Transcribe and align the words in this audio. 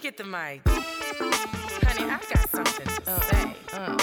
me 0.00 0.10
get 0.10 0.16
the 0.16 0.24
mic. 0.24 0.60
Honey, 0.66 2.04
I 2.04 2.18
got 2.32 2.48
something 2.48 2.86
to 2.86 3.10
Uh, 3.10 3.20
say. 3.20 3.54
uh, 3.72 3.96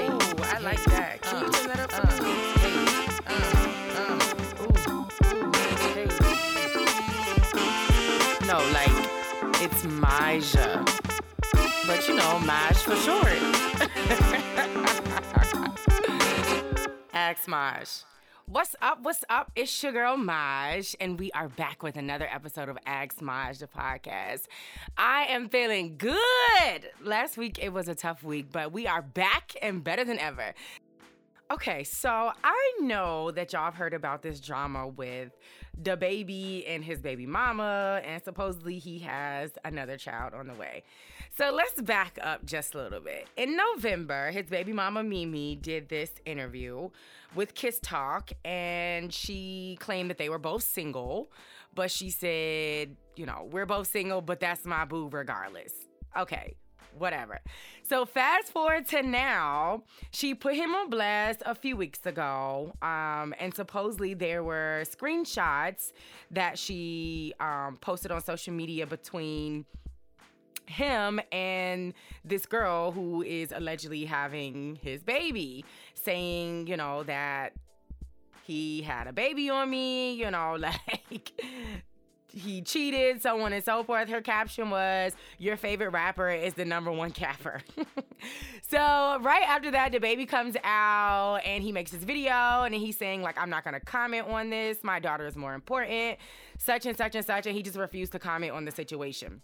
Ooh, 0.00 0.18
I 0.44 0.58
like 0.60 0.82
that. 0.84 1.20
Can 1.22 1.40
you 1.40 1.46
uh, 1.46 1.52
turn 1.52 1.66
that 1.68 1.80
up 1.80 1.92
for 1.92 2.06
uh, 2.06 2.10
me? 2.22 2.32
hey, 2.62 2.76
hey. 3.28 3.46
No, 8.46 8.56
like, 8.72 8.96
it's 9.60 9.84
Maja. 9.84 10.84
But 11.86 12.08
you 12.08 12.14
know, 12.16 12.38
Maj 12.40 12.76
for 12.76 12.96
short. 12.96 13.38
Ask 17.12 17.46
Maj. 17.48 17.88
What's 18.50 18.74
up? 18.80 19.00
What's 19.02 19.24
up? 19.28 19.52
It's 19.54 19.82
your 19.82 19.92
girl 19.92 20.16
Maj, 20.16 20.96
and 21.00 21.18
we 21.18 21.30
are 21.32 21.50
back 21.50 21.82
with 21.82 21.96
another 21.96 22.26
episode 22.32 22.70
of 22.70 22.78
Ask 22.86 23.20
Maj, 23.20 23.58
the 23.58 23.66
podcast. 23.66 24.46
I 24.96 25.24
am 25.24 25.50
feeling 25.50 25.96
good. 25.98 26.88
Last 27.04 27.36
week 27.36 27.58
it 27.60 27.74
was 27.74 27.88
a 27.88 27.94
tough 27.94 28.24
week, 28.24 28.46
but 28.50 28.72
we 28.72 28.86
are 28.86 29.02
back 29.02 29.54
and 29.60 29.84
better 29.84 30.02
than 30.02 30.18
ever. 30.18 30.54
Okay, 31.50 31.84
so 31.84 32.32
I 32.42 32.72
know 32.80 33.30
that 33.32 33.52
y'all 33.52 33.66
have 33.66 33.74
heard 33.74 33.92
about 33.92 34.22
this 34.22 34.40
drama 34.40 34.88
with 34.88 35.36
DaBaby 35.82 36.64
and 36.66 36.82
his 36.82 37.02
baby 37.02 37.26
mama, 37.26 38.00
and 38.02 38.24
supposedly 38.24 38.78
he 38.78 39.00
has 39.00 39.50
another 39.62 39.98
child 39.98 40.32
on 40.32 40.46
the 40.46 40.54
way. 40.54 40.84
So 41.38 41.52
let's 41.52 41.80
back 41.80 42.18
up 42.20 42.44
just 42.44 42.74
a 42.74 42.78
little 42.78 42.98
bit. 42.98 43.28
In 43.36 43.56
November, 43.56 44.32
his 44.32 44.46
baby 44.46 44.72
mama 44.72 45.04
Mimi 45.04 45.54
did 45.54 45.88
this 45.88 46.10
interview 46.26 46.90
with 47.36 47.54
Kiss 47.54 47.78
Talk, 47.80 48.32
and 48.44 49.12
she 49.12 49.76
claimed 49.78 50.10
that 50.10 50.18
they 50.18 50.30
were 50.30 50.40
both 50.40 50.64
single, 50.64 51.30
but 51.76 51.92
she 51.92 52.10
said, 52.10 52.96
you 53.14 53.24
know, 53.24 53.48
we're 53.52 53.66
both 53.66 53.86
single, 53.86 54.20
but 54.20 54.40
that's 54.40 54.64
my 54.64 54.84
boo 54.84 55.08
regardless. 55.12 55.72
Okay, 56.18 56.56
whatever. 56.98 57.38
So 57.84 58.04
fast 58.04 58.50
forward 58.50 58.88
to 58.88 59.02
now, 59.04 59.84
she 60.10 60.34
put 60.34 60.56
him 60.56 60.74
on 60.74 60.90
blast 60.90 61.44
a 61.46 61.54
few 61.54 61.76
weeks 61.76 62.04
ago, 62.04 62.72
um, 62.82 63.32
and 63.38 63.54
supposedly 63.54 64.12
there 64.12 64.42
were 64.42 64.82
screenshots 64.90 65.92
that 66.32 66.58
she 66.58 67.32
um, 67.38 67.78
posted 67.80 68.10
on 68.10 68.24
social 68.24 68.54
media 68.54 68.88
between 68.88 69.66
him 70.68 71.20
and 71.32 71.94
this 72.24 72.46
girl 72.46 72.92
who 72.92 73.22
is 73.22 73.52
allegedly 73.52 74.04
having 74.04 74.78
his 74.82 75.02
baby, 75.02 75.64
saying, 75.94 76.66
you 76.66 76.76
know, 76.76 77.02
that 77.04 77.54
he 78.44 78.82
had 78.82 79.06
a 79.06 79.12
baby 79.12 79.50
on 79.50 79.68
me, 79.70 80.14
you 80.14 80.30
know, 80.30 80.56
like 80.58 81.32
he 82.32 82.62
cheated, 82.62 83.22
so 83.22 83.40
on 83.40 83.52
and 83.52 83.64
so 83.64 83.82
forth. 83.82 84.08
Her 84.08 84.20
caption 84.20 84.70
was, 84.70 85.14
Your 85.38 85.56
favorite 85.56 85.90
rapper 85.90 86.30
is 86.30 86.54
the 86.54 86.64
number 86.64 86.92
one 86.92 87.10
capper. 87.10 87.60
so, 88.62 89.18
right 89.20 89.42
after 89.46 89.70
that, 89.70 89.92
DaBaby 89.92 90.28
comes 90.28 90.56
out 90.62 91.40
and 91.44 91.62
he 91.62 91.72
makes 91.72 91.90
this 91.90 92.04
video 92.04 92.62
and 92.62 92.74
he's 92.74 92.96
saying, 92.96 93.22
like, 93.22 93.38
I'm 93.38 93.50
not 93.50 93.64
gonna 93.64 93.80
comment 93.80 94.28
on 94.28 94.50
this. 94.50 94.78
My 94.82 94.98
daughter 94.98 95.26
is 95.26 95.36
more 95.36 95.54
important, 95.54 96.18
such 96.58 96.86
and 96.86 96.96
such 96.96 97.14
and 97.14 97.24
such. 97.24 97.46
And 97.46 97.56
he 97.56 97.62
just 97.62 97.78
refused 97.78 98.12
to 98.12 98.18
comment 98.18 98.52
on 98.52 98.64
the 98.64 98.72
situation. 98.72 99.40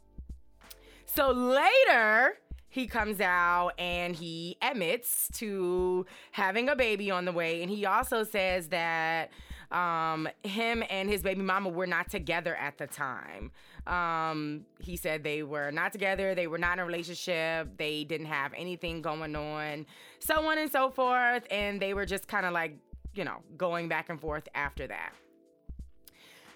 So 1.06 1.30
later, 1.30 2.38
he 2.68 2.88
comes 2.88 3.20
out 3.20 3.70
and 3.78 4.16
he 4.16 4.56
admits 4.60 5.28
to 5.34 6.06
having 6.32 6.68
a 6.68 6.74
baby 6.74 7.10
on 7.10 7.24
the 7.24 7.30
way. 7.30 7.62
And 7.62 7.70
he 7.70 7.86
also 7.86 8.24
says 8.24 8.68
that 8.68 9.30
um, 9.70 10.28
him 10.42 10.82
and 10.90 11.08
his 11.08 11.22
baby 11.22 11.42
mama 11.42 11.68
were 11.68 11.86
not 11.86 12.10
together 12.10 12.56
at 12.56 12.78
the 12.78 12.86
time. 12.86 13.52
Um, 13.86 14.66
he 14.80 14.96
said 14.96 15.22
they 15.22 15.42
were 15.42 15.70
not 15.70 15.92
together, 15.92 16.34
they 16.34 16.46
were 16.46 16.58
not 16.58 16.74
in 16.74 16.78
a 16.80 16.84
relationship, 16.84 17.76
they 17.76 18.02
didn't 18.04 18.26
have 18.26 18.52
anything 18.56 19.02
going 19.02 19.36
on, 19.36 19.86
so 20.18 20.46
on 20.48 20.58
and 20.58 20.70
so 20.70 20.90
forth. 20.90 21.46
And 21.50 21.80
they 21.80 21.94
were 21.94 22.06
just 22.06 22.26
kind 22.26 22.46
of 22.46 22.52
like, 22.52 22.76
you 23.14 23.24
know, 23.24 23.38
going 23.56 23.88
back 23.88 24.08
and 24.08 24.20
forth 24.20 24.48
after 24.54 24.86
that. 24.86 25.12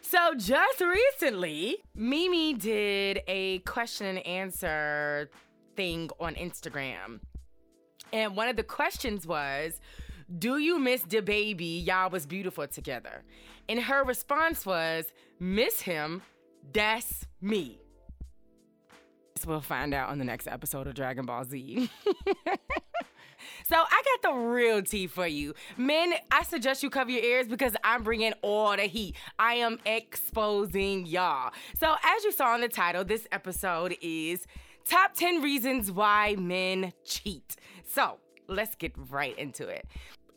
So 0.00 0.34
just 0.36 0.81
recently, 0.81 1.76
Mimi 1.94 2.54
did 2.54 3.20
a 3.26 3.59
question 3.60 4.06
and 4.06 4.26
answer 4.26 5.31
thing 5.76 6.10
on 6.19 6.34
Instagram. 6.34 7.20
And 8.12 8.34
one 8.36 8.48
of 8.48 8.56
the 8.56 8.62
questions 8.62 9.26
was, 9.26 9.81
Do 10.38 10.59
you 10.59 10.78
miss 10.78 11.03
DaBaby? 11.03 11.86
Y'all 11.86 12.10
was 12.10 12.26
beautiful 12.26 12.66
together. 12.66 13.22
And 13.69 13.81
her 13.81 14.03
response 14.04 14.64
was, 14.64 15.06
Miss 15.38 15.81
him, 15.81 16.22
that's 16.72 17.26
me. 17.41 17.80
We'll 19.47 19.60
find 19.60 19.94
out 19.94 20.09
on 20.09 20.19
the 20.19 20.25
next 20.25 20.48
episode 20.48 20.86
of 20.86 20.94
Dragon 20.94 21.25
Ball 21.26 21.44
Z. 21.44 21.88
So 23.69 23.76
I 23.76 24.03
got 24.22 24.32
the 24.32 24.38
real 24.38 24.82
tea 24.82 25.06
for 25.06 25.26
you. 25.26 25.54
Men, 25.76 26.15
I 26.31 26.43
suggest 26.43 26.82
you 26.82 26.91
cover 26.91 27.10
your 27.10 27.22
ears 27.22 27.49
because 27.49 27.75
I'm 27.84 28.03
bringing 28.03 28.32
all 28.43 28.76
the 28.76 28.82
heat. 28.82 29.16
I 29.38 29.54
am 29.54 29.78
exposing 29.87 31.06
y'all. 31.06 31.53
So 31.78 31.94
as 32.04 32.25
you 32.25 32.32
saw 32.32 32.54
in 32.54 32.60
the 32.60 32.69
title, 32.69 33.04
this 33.04 33.27
episode 33.32 33.97
is 34.00 34.47
Top 34.84 35.15
10 35.15 35.43
Reasons 35.43 35.93
Why 35.93 36.34
Men 36.37 36.93
Cheat. 37.04 37.56
So 37.87 38.19
let's 38.47 38.75
get 38.75 38.93
right 39.10 39.38
into 39.38 39.69
it. 39.69 39.87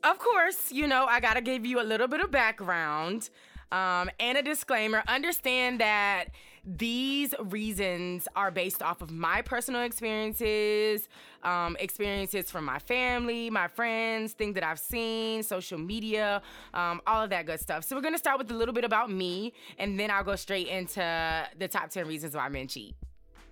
Of 0.04 0.18
course, 0.18 0.72
you 0.72 0.88
know, 0.88 1.06
I 1.06 1.20
gotta 1.20 1.42
give 1.42 1.66
you 1.66 1.80
a 1.80 1.84
little 1.84 2.08
bit 2.08 2.22
of 2.22 2.32
background 2.32 3.30
um, 3.72 4.10
and 4.20 4.38
a 4.38 4.42
disclaimer. 4.42 5.04
Understand 5.08 5.80
that 5.80 6.26
these 6.64 7.34
reasons 7.40 8.28
are 8.36 8.52
based 8.52 8.82
off 8.84 9.02
of 9.02 9.12
my 9.12 9.42
personal 9.42 9.82
experiences, 9.82 11.10
um, 11.44 11.76
experiences 11.80 12.52
from 12.52 12.66
my 12.66 12.80
family, 12.80 13.50
my 13.50 13.68
friends, 13.68 14.34
things 14.34 14.54
that 14.56 14.64
I've 14.64 14.80
seen, 14.80 15.44
social 15.44 15.80
media, 15.80 16.42
um, 16.74 17.02
all 17.08 17.24
of 17.24 17.30
that 17.32 17.46
good 17.46 17.60
stuff. 17.60 17.84
So 17.84 17.96
we're 17.96 18.02
gonna 18.02 18.18
start 18.18 18.38
with 18.38 18.52
a 18.52 18.56
little 18.56 18.74
bit 18.74 18.84
about 18.84 19.12
me, 19.12 19.54
and 19.78 20.00
then 20.00 20.12
I'll 20.12 20.24
go 20.24 20.36
straight 20.36 20.68
into 20.68 21.48
the 21.58 21.68
top 21.68 21.90
10 21.90 22.08
reasons 22.08 22.36
why 22.36 22.48
men 22.50 22.68
cheat. 22.68 22.96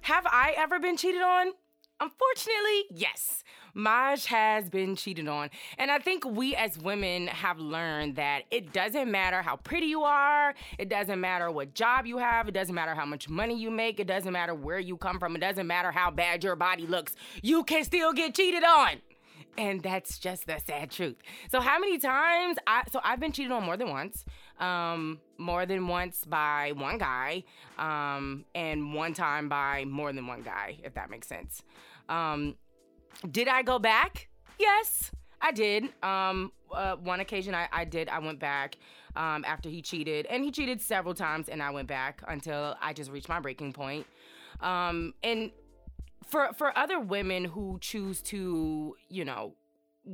Have 0.01 0.25
I 0.27 0.53
ever 0.57 0.79
been 0.79 0.95
cheated 0.95 1.21
on? 1.21 1.53
Unfortunately, 1.99 2.85
yes. 2.91 3.43
Maj 3.73 4.25
has 4.25 4.69
been 4.69 4.95
cheated 4.95 5.27
on. 5.27 5.49
And 5.77 5.91
I 5.91 5.99
think 5.99 6.25
we 6.25 6.55
as 6.55 6.77
women 6.77 7.27
have 7.27 7.59
learned 7.59 8.15
that 8.15 8.43
it 8.51 8.73
doesn't 8.73 9.11
matter 9.11 9.41
how 9.41 9.57
pretty 9.57 9.87
you 9.87 10.03
are, 10.03 10.53
it 10.77 10.89
doesn't 10.89 11.19
matter 11.19 11.51
what 11.51 11.73
job 11.73 12.05
you 12.05 12.17
have, 12.17 12.47
it 12.47 12.53
doesn't 12.53 12.73
matter 12.73 12.95
how 12.95 13.05
much 13.05 13.29
money 13.29 13.57
you 13.59 13.69
make, 13.69 13.99
it 13.99 14.07
doesn't 14.07 14.33
matter 14.33 14.55
where 14.55 14.79
you 14.79 14.97
come 14.97 15.19
from, 15.19 15.35
it 15.35 15.39
doesn't 15.39 15.67
matter 15.67 15.91
how 15.91 16.09
bad 16.09 16.43
your 16.43 16.55
body 16.55 16.87
looks, 16.87 17.15
you 17.41 17.63
can 17.63 17.83
still 17.83 18.13
get 18.13 18.35
cheated 18.35 18.63
on. 18.63 19.01
And 19.57 19.81
that's 19.83 20.19
just 20.19 20.47
the 20.47 20.57
sad 20.65 20.91
truth. 20.91 21.17
So 21.51 21.59
how 21.59 21.79
many 21.79 21.97
times 21.97 22.57
I 22.65 22.83
so 22.91 23.01
I've 23.03 23.19
been 23.19 23.31
cheated 23.31 23.51
on 23.51 23.63
more 23.63 23.77
than 23.77 23.89
once. 23.89 24.23
Um, 24.59 25.19
more 25.39 25.65
than 25.65 25.87
once 25.87 26.25
by 26.25 26.73
one 26.75 26.97
guy, 26.97 27.43
um, 27.77 28.45
and 28.53 28.93
one 28.93 29.13
time 29.13 29.49
by 29.49 29.85
more 29.85 30.13
than 30.13 30.27
one 30.27 30.41
guy, 30.41 30.77
if 30.83 30.93
that 30.93 31.09
makes 31.09 31.27
sense. 31.27 31.63
Um, 32.09 32.55
did 33.31 33.47
I 33.47 33.63
go 33.63 33.79
back? 33.79 34.27
Yes, 34.59 35.11
I 35.41 35.51
did. 35.51 35.85
Um, 36.03 36.51
uh, 36.71 36.97
one 36.97 37.19
occasion 37.19 37.55
I, 37.55 37.67
I 37.71 37.85
did. 37.85 38.09
I 38.09 38.19
went 38.19 38.39
back 38.39 38.77
um, 39.15 39.43
after 39.45 39.69
he 39.69 39.81
cheated, 39.81 40.25
and 40.27 40.43
he 40.43 40.51
cheated 40.51 40.81
several 40.81 41.13
times, 41.13 41.49
and 41.49 41.63
I 41.63 41.71
went 41.71 41.87
back 41.87 42.21
until 42.27 42.75
I 42.81 42.93
just 42.93 43.09
reached 43.09 43.29
my 43.29 43.39
breaking 43.39 43.73
point. 43.73 44.05
Um, 44.61 45.13
and 45.23 45.51
for 46.27 46.49
for 46.57 46.77
other 46.77 46.99
women 46.99 47.45
who 47.45 47.77
choose 47.81 48.21
to, 48.23 48.95
you 49.09 49.25
know, 49.25 49.55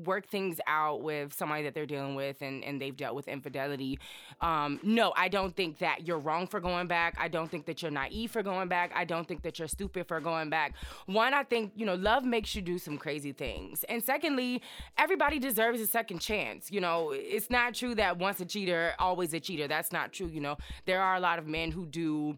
work 0.04 0.28
things 0.28 0.60
out 0.68 1.02
with 1.02 1.34
somebody 1.34 1.64
that 1.64 1.74
they're 1.74 1.86
dealing 1.86 2.16
with 2.16 2.42
and, 2.42 2.64
and 2.64 2.82
they've 2.82 2.96
dealt 2.96 3.16
with 3.16 3.28
infidelity. 3.28 4.00
Um, 4.42 4.80
no, 4.84 5.14
I 5.16 5.30
don't 5.30 5.56
think 5.56 5.80
that 5.80 6.06
you're 6.08 6.20
wrong 6.20 6.48
for 6.48 6.60
going 6.60 6.88
back. 6.88 7.16
I 7.20 7.28
don't 7.28 7.50
think 7.50 7.66
that 7.66 7.82
you're 7.82 7.92
naive 7.92 8.32
for 8.32 8.44
going 8.44 8.68
back. 8.68 8.92
I 8.94 9.06
don't 9.06 9.28
think 9.28 9.42
that 9.44 9.60
you're 9.60 9.68
stupid 9.68 10.08
for 10.08 10.20
going 10.20 10.50
back. 10.50 10.74
One, 11.06 11.34
I 11.34 11.44
think, 11.44 11.72
you 11.76 11.86
know, 11.86 11.96
love 11.96 12.26
makes 12.26 12.56
you 12.56 12.62
do 12.62 12.78
some 12.78 12.98
crazy 12.98 13.32
things. 13.32 13.84
And 13.86 14.04
secondly, 14.04 14.62
everybody 14.98 15.40
deserves 15.40 15.80
a 15.80 15.88
second 15.88 16.20
chance. 16.20 16.72
You 16.72 16.82
know, 16.82 17.12
it's 17.14 17.50
not 17.50 17.74
true 17.74 17.96
that 17.96 18.18
once 18.18 18.40
a 18.40 18.46
cheater, 18.46 18.94
always 19.00 19.34
a 19.34 19.40
cheater. 19.40 19.68
That's 19.68 19.92
not 19.92 20.12
true. 20.12 20.28
You 20.28 20.42
know, 20.42 20.58
there 20.86 21.02
are 21.02 21.16
a 21.16 21.20
lot 21.20 21.40
of 21.40 21.48
men 21.48 21.72
who 21.72 21.86
do 21.86 22.36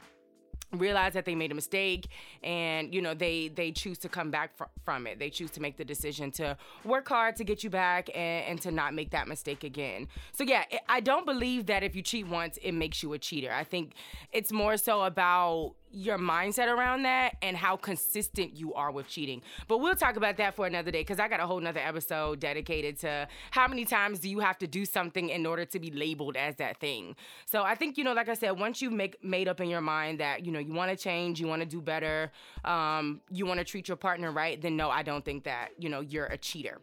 realize 0.74 1.14
that 1.14 1.26
they 1.26 1.36
made 1.36 1.52
a 1.52 1.56
mistake 1.56 2.08
and 2.44 2.94
you 2.94 3.02
know 3.02 3.14
they 3.14 3.48
they 3.50 3.72
choose 3.72 3.98
to 4.00 4.10
come 4.10 4.30
back 4.32 4.56
fr- 4.56 4.66
from 4.84 5.08
it. 5.08 5.20
They 5.20 5.30
choose 5.30 5.52
to 5.52 5.62
make 5.62 5.78
the 5.78 5.86
decision 5.86 6.32
to 6.32 6.58
work 6.84 7.08
hard 7.08 7.36
to 7.38 7.44
get 7.44 7.64
you 7.64 7.70
back 7.70 8.10
and, 8.14 8.46
and 8.46 8.62
to 8.62 8.72
not 8.72 8.94
make 8.94 9.12
that 9.12 9.28
mistake 9.28 9.64
again. 9.64 10.08
So 10.34 10.44
yeah 10.44 10.64
i 10.90 11.00
don't 11.00 11.26
believe 11.26 11.66
that 11.68 11.84
if 11.84 11.96
you 11.96 12.02
cheat 12.02 12.28
once 12.28 12.58
it 12.62 12.74
makes 12.74 13.02
you 13.04 13.14
a 13.14 13.20
cheater. 13.20 13.52
I 13.52 13.64
think 13.64 13.94
it's 14.32 14.52
more 14.52 14.78
so 14.78 15.04
about 15.04 15.76
your 15.92 16.18
mindset 16.18 16.68
around 16.68 17.04
that 17.04 17.36
and 17.42 17.56
how 17.56 17.76
consistent 17.76 18.56
you 18.56 18.74
are 18.74 18.92
with 18.92 19.08
cheating. 19.08 19.42
But 19.68 19.80
we'll 19.80 19.96
talk 19.96 20.16
about 20.16 20.38
that 20.38 20.56
for 20.56 20.66
another 20.66 20.92
day 20.92 21.02
because 21.02 21.20
I 21.20 21.28
got 21.28 21.40
a 21.40 21.48
whole 21.48 21.60
nother 21.60 21.80
episode 21.80 22.40
dedicated 22.40 23.00
to 23.00 23.28
how 23.52 23.68
many 23.68 23.86
times 23.86 24.20
do 24.20 24.30
you 24.30 24.40
have 24.40 24.58
to 24.60 24.68
do 24.68 24.86
something 24.86 25.30
in 25.30 25.46
order 25.46 25.66
to 25.66 25.80
be 25.80 25.92
labeled 25.92 26.36
as 26.36 26.56
that 26.58 26.80
thing. 26.80 27.16
So 27.46 27.64
I 27.64 27.76
think, 27.76 27.98
you 27.98 28.04
know, 28.04 28.14
like 28.14 28.30
I 28.30 28.34
said, 28.34 28.52
once 28.52 28.82
you've 28.82 28.94
make, 28.94 29.24
made 29.24 29.48
up 29.48 29.62
in 29.62 29.70
your 29.70 29.82
mind 29.82 30.20
that, 30.20 30.46
you 30.46 30.52
know, 30.52 30.60
you 30.60 30.74
want 30.74 30.92
to 30.92 30.98
change, 30.98 31.40
you 31.40 31.48
want 31.48 31.62
to 31.62 31.68
do 31.68 31.82
better, 31.82 32.32
um, 32.66 33.22
you 33.30 33.46
want 33.46 33.60
to 33.60 33.64
treat 33.64 33.88
your 33.88 33.98
partner 33.98 34.32
right, 34.32 34.62
then 34.62 34.76
no, 34.76 34.90
I 34.90 35.04
don't 35.04 35.24
think 35.24 35.44
that, 35.46 35.70
you 35.78 35.90
know, 35.90 36.02
you're 36.02 36.26
a 36.26 36.38
cheater. 36.38 36.80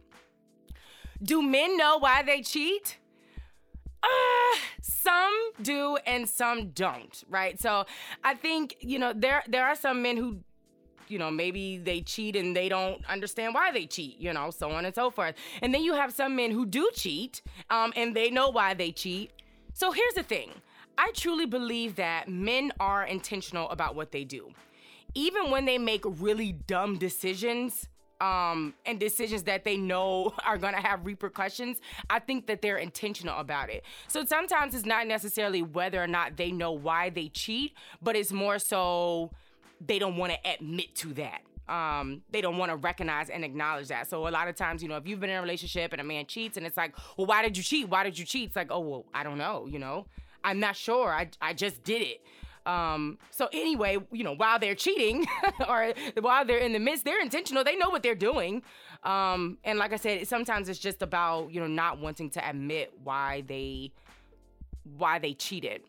Do 1.22 1.42
men 1.42 1.76
know 1.76 1.98
why 1.98 2.22
they 2.22 2.42
cheat? 2.42 2.98
Do 5.62 5.96
and 6.06 6.28
some 6.28 6.70
don't, 6.70 7.22
right? 7.28 7.60
So 7.60 7.86
I 8.22 8.34
think 8.34 8.76
you 8.80 8.98
know 8.98 9.12
there 9.14 9.42
there 9.46 9.64
are 9.66 9.76
some 9.76 10.02
men 10.02 10.16
who 10.16 10.40
you 11.08 11.18
know, 11.18 11.30
maybe 11.30 11.78
they 11.78 12.00
cheat 12.00 12.36
and 12.36 12.56
they 12.56 12.68
don't 12.68 13.04
understand 13.08 13.54
why 13.54 13.70
they 13.70 13.86
cheat, 13.86 14.18
you 14.18 14.32
know, 14.32 14.50
so 14.50 14.70
on 14.70 14.84
and 14.84 14.94
so 14.94 15.10
forth. 15.10 15.34
And 15.62 15.74
then 15.74 15.82
you 15.82 15.94
have 15.94 16.12
some 16.12 16.36
men 16.36 16.50
who 16.50 16.66
do 16.66 16.90
cheat 16.94 17.42
um, 17.70 17.92
and 17.96 18.14
they 18.14 18.30
know 18.30 18.48
why 18.48 18.74
they 18.74 18.92
cheat. 18.92 19.30
So 19.72 19.92
here's 19.92 20.14
the 20.14 20.22
thing 20.22 20.50
I 20.96 21.10
truly 21.12 21.46
believe 21.46 21.96
that 21.96 22.28
men 22.28 22.72
are 22.80 23.04
intentional 23.04 23.68
about 23.70 23.94
what 23.94 24.12
they 24.12 24.24
do. 24.24 24.52
Even 25.14 25.50
when 25.50 25.64
they 25.64 25.78
make 25.78 26.02
really 26.04 26.52
dumb 26.52 26.98
decisions, 26.98 27.88
um, 28.24 28.72
and 28.86 28.98
decisions 28.98 29.42
that 29.42 29.64
they 29.64 29.76
know 29.76 30.32
are 30.46 30.56
gonna 30.56 30.80
have 30.80 31.04
repercussions, 31.04 31.80
I 32.08 32.18
think 32.18 32.46
that 32.46 32.62
they're 32.62 32.78
intentional 32.78 33.38
about 33.38 33.70
it. 33.70 33.84
So 34.08 34.24
sometimes 34.24 34.74
it's 34.74 34.86
not 34.86 35.06
necessarily 35.06 35.62
whether 35.62 36.02
or 36.02 36.06
not 36.06 36.36
they 36.36 36.50
know 36.50 36.72
why 36.72 37.10
they 37.10 37.28
cheat, 37.28 37.74
but 38.00 38.16
it's 38.16 38.32
more 38.32 38.58
so 38.58 39.30
they 39.84 39.98
don't 39.98 40.16
wanna 40.16 40.38
admit 40.44 40.94
to 40.96 41.12
that. 41.14 41.42
Um, 41.68 42.22
they 42.30 42.42
don't 42.42 42.58
want 42.58 42.70
to 42.72 42.76
recognize 42.76 43.30
and 43.30 43.42
acknowledge 43.42 43.88
that. 43.88 44.10
So 44.10 44.28
a 44.28 44.30
lot 44.30 44.48
of 44.48 44.54
times, 44.54 44.82
you 44.82 44.88
know, 44.90 44.98
if 44.98 45.06
you've 45.06 45.18
been 45.18 45.30
in 45.30 45.38
a 45.38 45.40
relationship 45.40 45.92
and 45.92 46.00
a 46.00 46.04
man 46.04 46.26
cheats 46.26 46.58
and 46.58 46.66
it's 46.66 46.76
like, 46.76 46.94
well, 47.16 47.26
why 47.26 47.40
did 47.40 47.56
you 47.56 47.62
cheat? 47.62 47.88
Why 47.88 48.04
did 48.04 48.18
you 48.18 48.26
cheat? 48.26 48.48
It's 48.48 48.56
like, 48.56 48.70
oh 48.70 48.80
well, 48.80 49.06
I 49.14 49.22
don't 49.22 49.38
know, 49.38 49.66
you 49.66 49.78
know. 49.78 50.04
I'm 50.44 50.60
not 50.60 50.76
sure. 50.76 51.08
I, 51.10 51.30
I 51.40 51.54
just 51.54 51.82
did 51.82 52.02
it. 52.02 52.20
Um, 52.66 53.18
so 53.30 53.48
anyway, 53.52 53.98
you 54.10 54.24
know, 54.24 54.34
while 54.34 54.58
they're 54.58 54.74
cheating 54.74 55.26
or 55.68 55.92
while 56.20 56.44
they're 56.44 56.58
in 56.58 56.72
the 56.72 56.78
midst, 56.78 57.04
they're 57.04 57.20
intentional. 57.20 57.64
They 57.64 57.76
know 57.76 57.90
what 57.90 58.02
they're 58.02 58.14
doing. 58.14 58.62
Um, 59.02 59.58
and 59.64 59.78
like 59.78 59.92
I 59.92 59.96
said, 59.96 60.26
sometimes 60.26 60.68
it's 60.68 60.78
just 60.78 61.02
about 61.02 61.52
you 61.52 61.60
know 61.60 61.66
not 61.66 61.98
wanting 61.98 62.30
to 62.30 62.48
admit 62.48 62.92
why 63.02 63.42
they 63.46 63.92
why 64.96 65.18
they 65.18 65.34
cheated. 65.34 65.82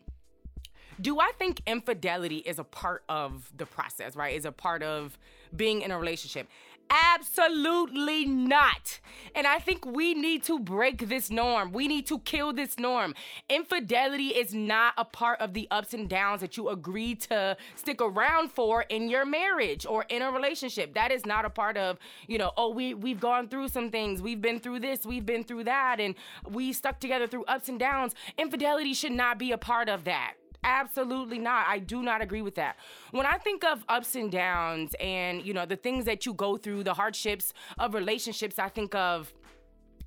Do 1.00 1.20
I 1.20 1.32
think 1.38 1.60
infidelity 1.66 2.38
is 2.38 2.58
a 2.58 2.64
part 2.64 3.04
of 3.08 3.50
the 3.56 3.66
process, 3.66 4.16
right? 4.16 4.34
Is 4.34 4.46
a 4.46 4.52
part 4.52 4.82
of 4.82 5.18
being 5.54 5.82
in 5.82 5.90
a 5.90 5.98
relationship? 5.98 6.48
Absolutely 6.90 8.24
not. 8.26 9.00
And 9.34 9.46
I 9.46 9.58
think 9.58 9.84
we 9.84 10.14
need 10.14 10.42
to 10.44 10.58
break 10.58 11.08
this 11.08 11.30
norm. 11.30 11.72
We 11.72 11.88
need 11.88 12.06
to 12.06 12.18
kill 12.20 12.52
this 12.52 12.78
norm. 12.78 13.14
Infidelity 13.48 14.28
is 14.28 14.54
not 14.54 14.94
a 14.96 15.04
part 15.04 15.40
of 15.40 15.52
the 15.52 15.68
ups 15.70 15.94
and 15.94 16.08
downs 16.08 16.40
that 16.40 16.56
you 16.56 16.68
agree 16.68 17.14
to 17.16 17.56
stick 17.74 18.00
around 18.00 18.52
for 18.52 18.82
in 18.82 19.08
your 19.08 19.24
marriage 19.24 19.84
or 19.84 20.04
in 20.08 20.22
a 20.22 20.30
relationship. 20.30 20.94
That 20.94 21.10
is 21.10 21.26
not 21.26 21.44
a 21.44 21.50
part 21.50 21.76
of, 21.76 21.98
you 22.26 22.38
know, 22.38 22.52
oh, 22.56 22.70
we 22.70 22.94
we've 22.94 23.20
gone 23.20 23.48
through 23.48 23.68
some 23.68 23.90
things. 23.90 24.22
We've 24.22 24.40
been 24.40 24.60
through 24.60 24.80
this, 24.80 25.04
we've 25.04 25.26
been 25.26 25.44
through 25.44 25.64
that 25.64 26.00
and 26.00 26.14
we 26.48 26.72
stuck 26.72 27.00
together 27.00 27.26
through 27.26 27.44
ups 27.44 27.68
and 27.68 27.78
downs. 27.78 28.14
Infidelity 28.38 28.94
should 28.94 29.12
not 29.12 29.38
be 29.38 29.52
a 29.52 29.58
part 29.58 29.88
of 29.88 30.04
that. 30.04 30.34
Absolutely 30.64 31.38
not. 31.38 31.66
I 31.68 31.78
do 31.78 32.02
not 32.02 32.22
agree 32.22 32.42
with 32.42 32.56
that. 32.56 32.76
When 33.10 33.26
I 33.26 33.38
think 33.38 33.64
of 33.64 33.84
ups 33.88 34.14
and 34.14 34.30
downs 34.30 34.94
and, 35.00 35.44
you 35.44 35.54
know, 35.54 35.66
the 35.66 35.76
things 35.76 36.04
that 36.06 36.26
you 36.26 36.34
go 36.34 36.56
through, 36.56 36.84
the 36.84 36.94
hardships 36.94 37.52
of 37.78 37.94
relationships, 37.94 38.58
I 38.58 38.68
think 38.68 38.94
of 38.94 39.32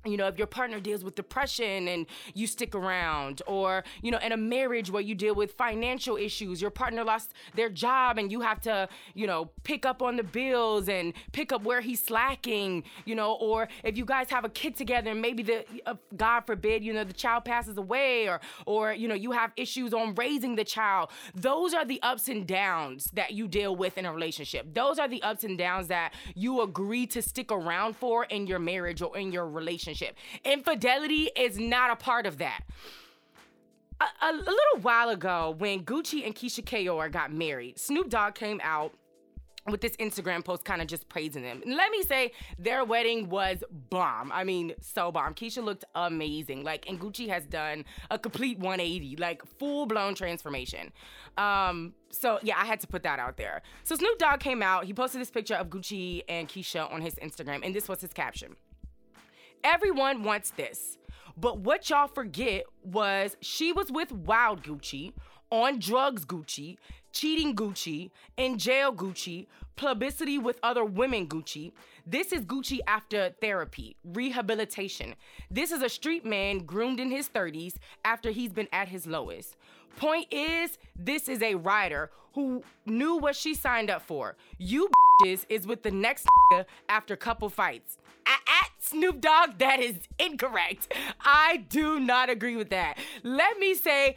you 0.06 0.16
know, 0.16 0.26
if 0.28 0.38
your 0.38 0.46
partner 0.46 0.80
deals 0.80 1.04
with 1.04 1.14
depression 1.14 1.86
and 1.86 2.06
you 2.32 2.46
stick 2.46 2.74
around, 2.74 3.42
or, 3.46 3.84
you 4.00 4.10
know, 4.10 4.18
in 4.18 4.32
a 4.32 4.36
marriage 4.36 4.90
where 4.90 5.02
you 5.02 5.14
deal 5.14 5.34
with 5.34 5.52
financial 5.52 6.16
issues, 6.16 6.62
your 6.62 6.70
partner 6.70 7.04
lost 7.04 7.34
their 7.54 7.68
job 7.68 8.16
and 8.16 8.32
you 8.32 8.40
have 8.40 8.60
to, 8.62 8.88
you 9.14 9.26
know, 9.26 9.50
pick 9.62 9.84
up 9.84 10.00
on 10.00 10.16
the 10.16 10.22
bills 10.22 10.88
and 10.88 11.12
pick 11.32 11.52
up 11.52 11.64
where 11.64 11.82
he's 11.82 12.02
slacking, 12.02 12.82
you 13.04 13.14
know, 13.14 13.34
or 13.34 13.68
if 13.84 13.98
you 13.98 14.06
guys 14.06 14.30
have 14.30 14.44
a 14.44 14.48
kid 14.48 14.74
together 14.74 15.10
and 15.10 15.20
maybe 15.20 15.42
the, 15.42 15.66
uh, 15.84 15.94
God 16.16 16.40
forbid, 16.46 16.82
you 16.82 16.94
know, 16.94 17.04
the 17.04 17.12
child 17.12 17.44
passes 17.44 17.76
away 17.76 18.26
or, 18.26 18.40
or, 18.64 18.94
you 18.94 19.06
know, 19.06 19.14
you 19.14 19.32
have 19.32 19.52
issues 19.56 19.92
on 19.92 20.14
raising 20.14 20.56
the 20.56 20.64
child. 20.64 21.10
Those 21.34 21.74
are 21.74 21.84
the 21.84 22.00
ups 22.02 22.28
and 22.28 22.46
downs 22.46 23.10
that 23.12 23.32
you 23.32 23.48
deal 23.48 23.76
with 23.76 23.98
in 23.98 24.06
a 24.06 24.12
relationship. 24.12 24.72
Those 24.72 24.98
are 24.98 25.08
the 25.08 25.22
ups 25.22 25.44
and 25.44 25.58
downs 25.58 25.88
that 25.88 26.14
you 26.34 26.62
agree 26.62 27.06
to 27.08 27.20
stick 27.20 27.52
around 27.52 27.96
for 27.96 28.24
in 28.24 28.46
your 28.46 28.58
marriage 28.58 29.02
or 29.02 29.18
in 29.18 29.30
your 29.30 29.46
relationship 29.46 29.89
relationship. 29.90 30.16
Infidelity 30.44 31.30
is 31.36 31.58
not 31.58 31.90
a 31.90 31.96
part 31.96 32.26
of 32.26 32.38
that. 32.38 32.62
A, 34.00 34.30
a, 34.30 34.32
little 34.32 34.80
while 34.80 35.10
ago, 35.10 35.54
when 35.58 35.84
Gucci 35.84 36.24
and 36.24 36.34
Keyshia 36.34 36.64
Ka'oir 36.64 37.10
got 37.10 37.32
married, 37.32 37.78
Snoop 37.78 38.08
Dogg 38.08 38.34
came 38.34 38.58
out 38.64 38.94
with 39.68 39.82
this 39.82 39.94
Instagram 39.96 40.42
post 40.42 40.64
kind 40.64 40.80
of 40.80 40.88
just 40.88 41.06
praising 41.10 41.42
them. 41.42 41.62
Let 41.66 41.90
me 41.90 42.02
say, 42.02 42.32
their 42.58 42.82
wedding 42.82 43.28
was 43.28 43.62
bomb. 43.90 44.32
I 44.32 44.42
mean, 44.42 44.72
so 44.80 45.12
bomb. 45.12 45.34
Keyshia 45.34 45.62
looked 45.62 45.84
amazing. 45.94 46.64
Like, 46.64 46.88
and 46.88 46.98
Gucci 46.98 47.28
has 47.28 47.44
done 47.44 47.84
a 48.10 48.18
complete 48.18 48.58
180, 48.58 49.16
like 49.16 49.44
full 49.58 49.84
blown 49.84 50.14
transformation. 50.14 50.92
Um, 51.36 51.92
so 52.08 52.38
yeah, 52.42 52.54
I 52.56 52.64
had 52.64 52.80
to 52.80 52.86
put 52.86 53.02
that 53.02 53.18
out 53.18 53.36
there. 53.36 53.60
So 53.84 53.96
Snoop 53.96 54.18
Dogg 54.18 54.40
came 54.40 54.62
out, 54.62 54.84
he 54.84 54.94
posted 54.94 55.20
this 55.20 55.30
picture 55.30 55.56
of 55.56 55.68
Gucci 55.68 56.22
and 56.26 56.48
Keyshia 56.48 56.90
on 56.90 57.02
his 57.02 57.16
Instagram, 57.16 57.60
and 57.62 57.74
this 57.74 57.86
was 57.86 58.00
his 58.00 58.14
caption. 58.14 58.56
Everyone 59.62 60.22
wants 60.22 60.50
this. 60.50 60.98
But 61.36 61.60
what 61.60 61.90
y'all 61.90 62.08
forget 62.08 62.64
was 62.82 63.36
she 63.40 63.72
was 63.72 63.90
with 63.90 64.12
Wild 64.12 64.62
Gucci, 64.62 65.12
on 65.50 65.78
drugs 65.78 66.24
Gucci, 66.24 66.76
cheating 67.12 67.56
Gucci, 67.56 68.10
in 68.36 68.56
jail 68.56 68.92
Gucci, 68.92 69.46
publicity 69.76 70.38
with 70.38 70.58
other 70.62 70.84
women 70.84 71.26
Gucci. 71.26 71.72
This 72.06 72.32
is 72.32 72.44
Gucci 72.44 72.80
after 72.86 73.30
therapy, 73.40 73.96
rehabilitation. 74.04 75.14
This 75.50 75.72
is 75.72 75.82
a 75.82 75.88
street 75.88 76.24
man 76.24 76.58
groomed 76.60 77.00
in 77.00 77.10
his 77.10 77.28
30s 77.28 77.76
after 78.04 78.30
he's 78.30 78.52
been 78.52 78.68
at 78.72 78.88
his 78.88 79.06
lowest. 79.06 79.56
Point 80.00 80.28
is, 80.30 80.78
this 80.96 81.28
is 81.28 81.42
a 81.42 81.56
rider 81.56 82.10
who 82.32 82.64
knew 82.86 83.16
what 83.16 83.36
she 83.36 83.54
signed 83.54 83.90
up 83.90 84.00
for. 84.00 84.34
You 84.56 84.88
bitches 85.22 85.44
is 85.50 85.66
with 85.66 85.82
the 85.82 85.90
next 85.90 86.26
after 86.88 87.16
couple 87.16 87.50
fights. 87.50 87.98
At 88.24 88.70
Snoop 88.78 89.20
Dogg, 89.20 89.58
that 89.58 89.78
is 89.78 89.96
incorrect. 90.18 90.90
I 91.20 91.66
do 91.68 92.00
not 92.00 92.30
agree 92.30 92.56
with 92.56 92.70
that. 92.70 92.96
Let 93.22 93.58
me 93.58 93.74
say, 93.74 94.16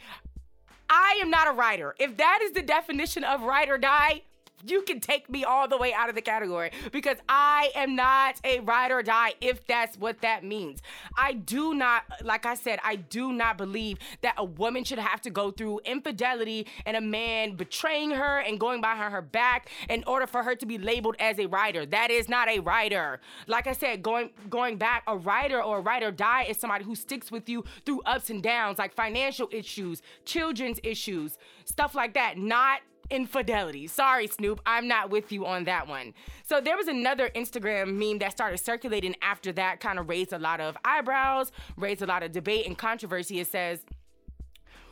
I 0.88 1.18
am 1.20 1.28
not 1.28 1.48
a 1.48 1.52
writer. 1.52 1.94
If 1.98 2.16
that 2.16 2.38
is 2.42 2.52
the 2.52 2.62
definition 2.62 3.22
of 3.22 3.42
ride 3.42 3.68
or 3.68 3.76
die, 3.76 4.22
you 4.66 4.82
can 4.82 5.00
take 5.00 5.28
me 5.28 5.44
all 5.44 5.68
the 5.68 5.76
way 5.76 5.92
out 5.92 6.08
of 6.08 6.14
the 6.14 6.22
category 6.22 6.70
because 6.92 7.18
I 7.28 7.70
am 7.74 7.94
not 7.94 8.40
a 8.44 8.60
ride 8.60 8.90
or 8.90 9.02
die 9.02 9.34
if 9.40 9.66
that's 9.66 9.96
what 9.98 10.20
that 10.22 10.44
means. 10.44 10.80
I 11.16 11.34
do 11.34 11.74
not, 11.74 12.04
like 12.22 12.46
I 12.46 12.54
said, 12.54 12.78
I 12.82 12.96
do 12.96 13.32
not 13.32 13.58
believe 13.58 13.98
that 14.22 14.34
a 14.36 14.44
woman 14.44 14.84
should 14.84 14.98
have 14.98 15.20
to 15.22 15.30
go 15.30 15.50
through 15.50 15.80
infidelity 15.84 16.66
and 16.86 16.96
a 16.96 17.00
man 17.00 17.56
betraying 17.56 18.10
her 18.10 18.38
and 18.40 18.58
going 18.58 18.80
behind 18.80 19.12
her 19.12 19.22
back 19.22 19.68
in 19.88 20.04
order 20.06 20.26
for 20.26 20.42
her 20.42 20.54
to 20.54 20.66
be 20.66 20.78
labeled 20.78 21.16
as 21.18 21.38
a 21.38 21.46
rider. 21.46 21.86
That 21.86 22.10
is 22.10 22.28
not 22.28 22.48
a 22.48 22.60
rider. 22.60 23.20
Like 23.46 23.66
I 23.66 23.72
said, 23.72 24.02
going 24.02 24.30
going 24.48 24.76
back, 24.76 25.02
a 25.06 25.16
rider 25.16 25.62
or 25.62 25.78
a 25.78 25.80
ride 25.80 26.02
or 26.02 26.10
die 26.10 26.44
is 26.44 26.58
somebody 26.58 26.84
who 26.84 26.94
sticks 26.94 27.30
with 27.30 27.48
you 27.48 27.64
through 27.84 28.02
ups 28.02 28.30
and 28.30 28.42
downs, 28.42 28.78
like 28.78 28.94
financial 28.94 29.48
issues, 29.50 30.02
children's 30.24 30.80
issues, 30.82 31.38
stuff 31.64 31.94
like 31.94 32.14
that. 32.14 32.38
Not 32.38 32.80
infidelity. 33.10 33.86
Sorry, 33.86 34.26
Snoop, 34.26 34.60
I'm 34.66 34.88
not 34.88 35.10
with 35.10 35.32
you 35.32 35.46
on 35.46 35.64
that 35.64 35.88
one. 35.88 36.14
So 36.44 36.60
there 36.60 36.76
was 36.76 36.88
another 36.88 37.30
Instagram 37.34 37.94
meme 37.94 38.18
that 38.18 38.32
started 38.32 38.58
circulating 38.58 39.14
after 39.22 39.52
that, 39.52 39.80
kind 39.80 39.98
of 39.98 40.08
raised 40.08 40.32
a 40.32 40.38
lot 40.38 40.60
of 40.60 40.76
eyebrows, 40.84 41.52
raised 41.76 42.02
a 42.02 42.06
lot 42.06 42.22
of 42.22 42.32
debate 42.32 42.66
and 42.66 42.76
controversy. 42.76 43.40
It 43.40 43.46
says, 43.46 43.84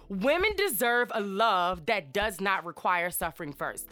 Women 0.09 0.51
deserve 0.57 1.11
a 1.15 1.21
love 1.21 1.87
that 1.87 2.13
does 2.13 2.41
not 2.41 2.67
require 2.67 3.11
suffering 3.11 3.53
first. 3.53 3.89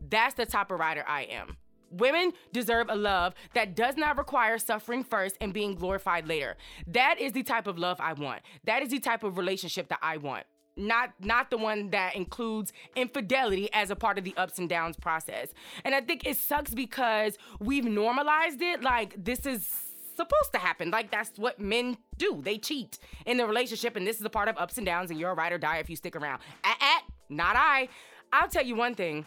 That's 0.00 0.34
the 0.34 0.46
type 0.46 0.70
of 0.70 0.78
rider 0.78 1.04
I 1.06 1.22
am. 1.24 1.56
Women 1.90 2.32
deserve 2.52 2.88
a 2.90 2.96
love 2.96 3.34
that 3.54 3.74
does 3.74 3.96
not 3.96 4.18
require 4.18 4.58
suffering 4.58 5.04
first 5.04 5.36
and 5.40 5.52
being 5.52 5.74
glorified 5.74 6.26
later. 6.26 6.56
That 6.86 7.18
is 7.18 7.32
the 7.32 7.42
type 7.42 7.66
of 7.66 7.78
love 7.78 7.98
I 8.00 8.12
want. 8.12 8.42
That 8.64 8.82
is 8.82 8.90
the 8.90 9.00
type 9.00 9.24
of 9.24 9.38
relationship 9.38 9.88
that 9.88 9.98
I 10.02 10.18
want 10.18 10.44
not 10.78 11.12
not 11.20 11.50
the 11.50 11.58
one 11.58 11.90
that 11.90 12.14
includes 12.14 12.72
infidelity 12.96 13.68
as 13.72 13.90
a 13.90 13.96
part 13.96 14.18
of 14.18 14.24
the 14.24 14.34
ups 14.36 14.58
and 14.58 14.68
downs 14.68 14.96
process. 14.96 15.48
And 15.84 15.94
I 15.94 16.00
think 16.00 16.26
it 16.26 16.36
sucks 16.36 16.72
because 16.72 17.36
we've 17.60 17.84
normalized 17.84 18.62
it 18.62 18.82
like 18.82 19.22
this 19.22 19.44
is 19.46 19.68
supposed 20.16 20.52
to 20.52 20.58
happen. 20.58 20.90
Like 20.90 21.10
that's 21.10 21.38
what 21.38 21.60
men 21.60 21.96
do. 22.16 22.40
They 22.42 22.58
cheat 22.58 22.98
in 23.26 23.36
the 23.36 23.46
relationship 23.46 23.96
and 23.96 24.06
this 24.06 24.18
is 24.18 24.24
a 24.24 24.30
part 24.30 24.48
of 24.48 24.56
ups 24.58 24.76
and 24.76 24.86
downs 24.86 25.10
and 25.10 25.18
you're 25.18 25.30
a 25.30 25.34
ride 25.34 25.52
or 25.52 25.58
die 25.58 25.78
if 25.78 25.88
you 25.88 25.96
stick 25.96 26.16
around. 26.16 26.40
At, 26.64 26.76
at 26.80 27.02
not 27.28 27.56
I. 27.56 27.88
I'll 28.32 28.48
tell 28.48 28.64
you 28.64 28.76
one 28.76 28.94
thing. 28.94 29.26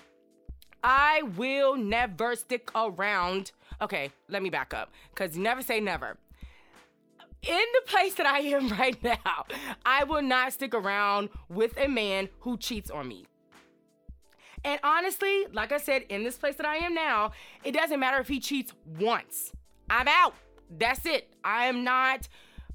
I 0.84 1.22
will 1.38 1.76
never 1.76 2.36
stick 2.36 2.72
around. 2.76 3.52
Okay, 3.82 4.12
let 4.30 4.42
me 4.42 4.50
back 4.50 4.74
up 4.74 4.92
because 5.14 5.38
never 5.38 5.62
say 5.62 5.80
never. 5.80 6.18
In 7.48 7.66
the 7.74 7.82
place 7.88 8.14
that 8.16 8.28
I 8.28 8.40
am 8.40 8.70
right 8.70 9.02
now, 9.04 9.46
I 9.86 10.04
will 10.04 10.22
not 10.22 10.54
stick 10.54 10.76
around 10.76 11.30
with 11.50 11.76
a 11.78 11.88
man 11.88 12.30
who 12.42 12.58
cheats 12.58 12.92
on 12.92 13.08
me. 13.08 13.26
And 14.64 14.80
honestly, 14.84 15.48
like 15.52 15.72
I 15.72 15.78
said, 15.78 16.04
in 16.10 16.24
this 16.24 16.38
place 16.38 16.56
that 16.58 16.68
I 16.68 16.78
am 16.78 16.94
now, 16.94 17.32
it 17.64 17.72
doesn't 17.72 18.00
matter 18.00 18.20
if 18.20 18.28
he 18.28 18.40
cheats 18.40 18.74
once. 19.00 19.52
I'm 19.90 20.08
out. 20.08 20.36
That's 20.70 21.04
it. 21.06 21.34
I 21.44 21.66
am 21.66 21.84
not 21.84 22.28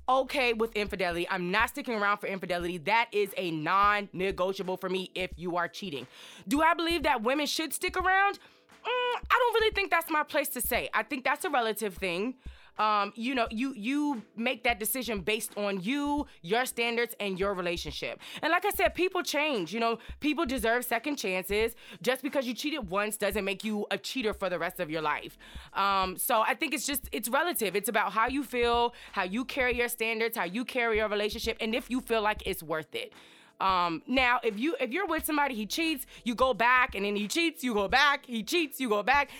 okay 0.08 0.52
with 0.52 0.74
infidelity. 0.74 1.28
I'm 1.30 1.52
not 1.52 1.68
sticking 1.68 1.94
around 1.94 2.18
for 2.18 2.26
infidelity. 2.26 2.78
That 2.78 3.08
is 3.12 3.30
a 3.36 3.52
non 3.52 4.08
negotiable 4.12 4.76
for 4.76 4.88
me 4.88 5.12
if 5.14 5.30
you 5.36 5.56
are 5.56 5.68
cheating. 5.68 6.08
Do 6.48 6.60
I 6.60 6.74
believe 6.74 7.04
that 7.04 7.22
women 7.22 7.46
should 7.46 7.72
stick 7.72 7.96
around? 7.96 8.40
Mm, 8.84 9.20
I 9.30 9.38
don't 9.38 9.54
really 9.54 9.72
think 9.72 9.92
that's 9.92 10.10
my 10.10 10.24
place 10.24 10.48
to 10.50 10.60
say. 10.60 10.88
I 10.92 11.04
think 11.04 11.24
that's 11.24 11.44
a 11.44 11.50
relative 11.50 11.94
thing 11.94 12.34
um, 12.78 13.12
you 13.16 13.34
know, 13.34 13.46
you 13.50 13.72
you 13.74 14.22
make 14.36 14.64
that 14.64 14.78
decision 14.78 15.20
based 15.20 15.56
on 15.56 15.80
you, 15.82 16.26
your 16.42 16.66
standards, 16.66 17.14
and 17.20 17.38
your 17.38 17.54
relationship. 17.54 18.20
And 18.42 18.50
like 18.50 18.64
I 18.64 18.70
said, 18.70 18.94
people 18.94 19.22
change. 19.22 19.72
You 19.72 19.80
know, 19.80 19.98
people 20.20 20.44
deserve 20.44 20.84
second 20.84 21.16
chances. 21.16 21.74
Just 22.02 22.22
because 22.22 22.46
you 22.46 22.54
cheated 22.54 22.90
once 22.90 23.16
doesn't 23.16 23.44
make 23.44 23.64
you 23.64 23.86
a 23.90 23.98
cheater 23.98 24.34
for 24.34 24.50
the 24.50 24.58
rest 24.58 24.80
of 24.80 24.90
your 24.90 25.02
life. 25.02 25.38
Um, 25.72 26.16
so 26.16 26.42
I 26.42 26.54
think 26.54 26.74
it's 26.74 26.86
just 26.86 27.08
it's 27.12 27.28
relative. 27.28 27.76
It's 27.76 27.88
about 27.88 28.12
how 28.12 28.28
you 28.28 28.42
feel, 28.42 28.94
how 29.12 29.24
you 29.24 29.44
carry 29.44 29.76
your 29.76 29.88
standards, 29.88 30.36
how 30.36 30.44
you 30.44 30.64
carry 30.64 30.98
your 30.98 31.08
relationship, 31.08 31.56
and 31.60 31.74
if 31.74 31.90
you 31.90 32.00
feel 32.00 32.22
like 32.22 32.42
it's 32.46 32.62
worth 32.62 32.94
it. 32.94 33.12
Um, 33.58 34.02
now, 34.06 34.38
if 34.42 34.58
you 34.58 34.76
if 34.80 34.90
you're 34.90 35.06
with 35.06 35.24
somebody, 35.24 35.54
he 35.54 35.64
cheats, 35.64 36.04
you 36.24 36.34
go 36.34 36.52
back, 36.52 36.94
and 36.94 37.06
then 37.06 37.16
he 37.16 37.26
cheats, 37.26 37.64
you 37.64 37.72
go 37.72 37.88
back, 37.88 38.26
he 38.26 38.42
cheats, 38.42 38.80
you 38.80 38.90
go 38.90 39.02
back 39.02 39.30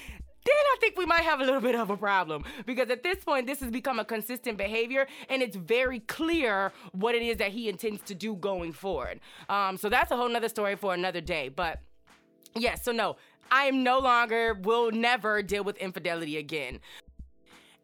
then 0.47 0.55
I 0.55 0.77
think 0.81 0.97
we 0.97 1.07
might 1.07 1.23
have 1.23 1.41
a 1.41 1.45
little 1.45 1.61
bit 1.61 1.75
of 1.75 1.91
a 1.91 1.97
problem 1.97 2.45
because 2.65 2.91
at 2.91 3.03
this 3.03 3.25
point, 3.25 3.47
this 3.47 3.61
has 3.61 3.71
become 3.71 3.99
a 3.99 4.05
consistent 4.05 4.57
behavior 4.57 5.07
and 5.29 5.43
it's 5.43 5.57
very 5.57 6.01
clear 6.01 6.73
what 6.93 7.15
it 7.15 7.23
is 7.23 7.39
that 7.39 7.51
he 7.51 7.69
intends 7.69 8.03
to 8.03 8.15
do 8.15 8.37
going 8.37 8.73
forward. 8.73 9.21
Um, 9.49 9.77
so 9.77 9.89
that's 9.89 10.11
a 10.11 10.17
whole 10.17 10.29
nother 10.29 10.49
story 10.49 10.77
for 10.77 10.95
another 10.95 11.21
day. 11.21 11.49
But 11.49 11.81
yes, 12.55 12.63
yeah, 12.63 12.75
so 12.77 12.93
no, 12.93 13.17
I 13.51 13.65
am 13.65 13.83
no 13.83 13.99
longer, 13.99 14.55
will 14.55 14.91
never 14.91 15.43
deal 15.43 15.65
with 15.65 15.77
infidelity 15.79 16.37
again. 16.37 16.81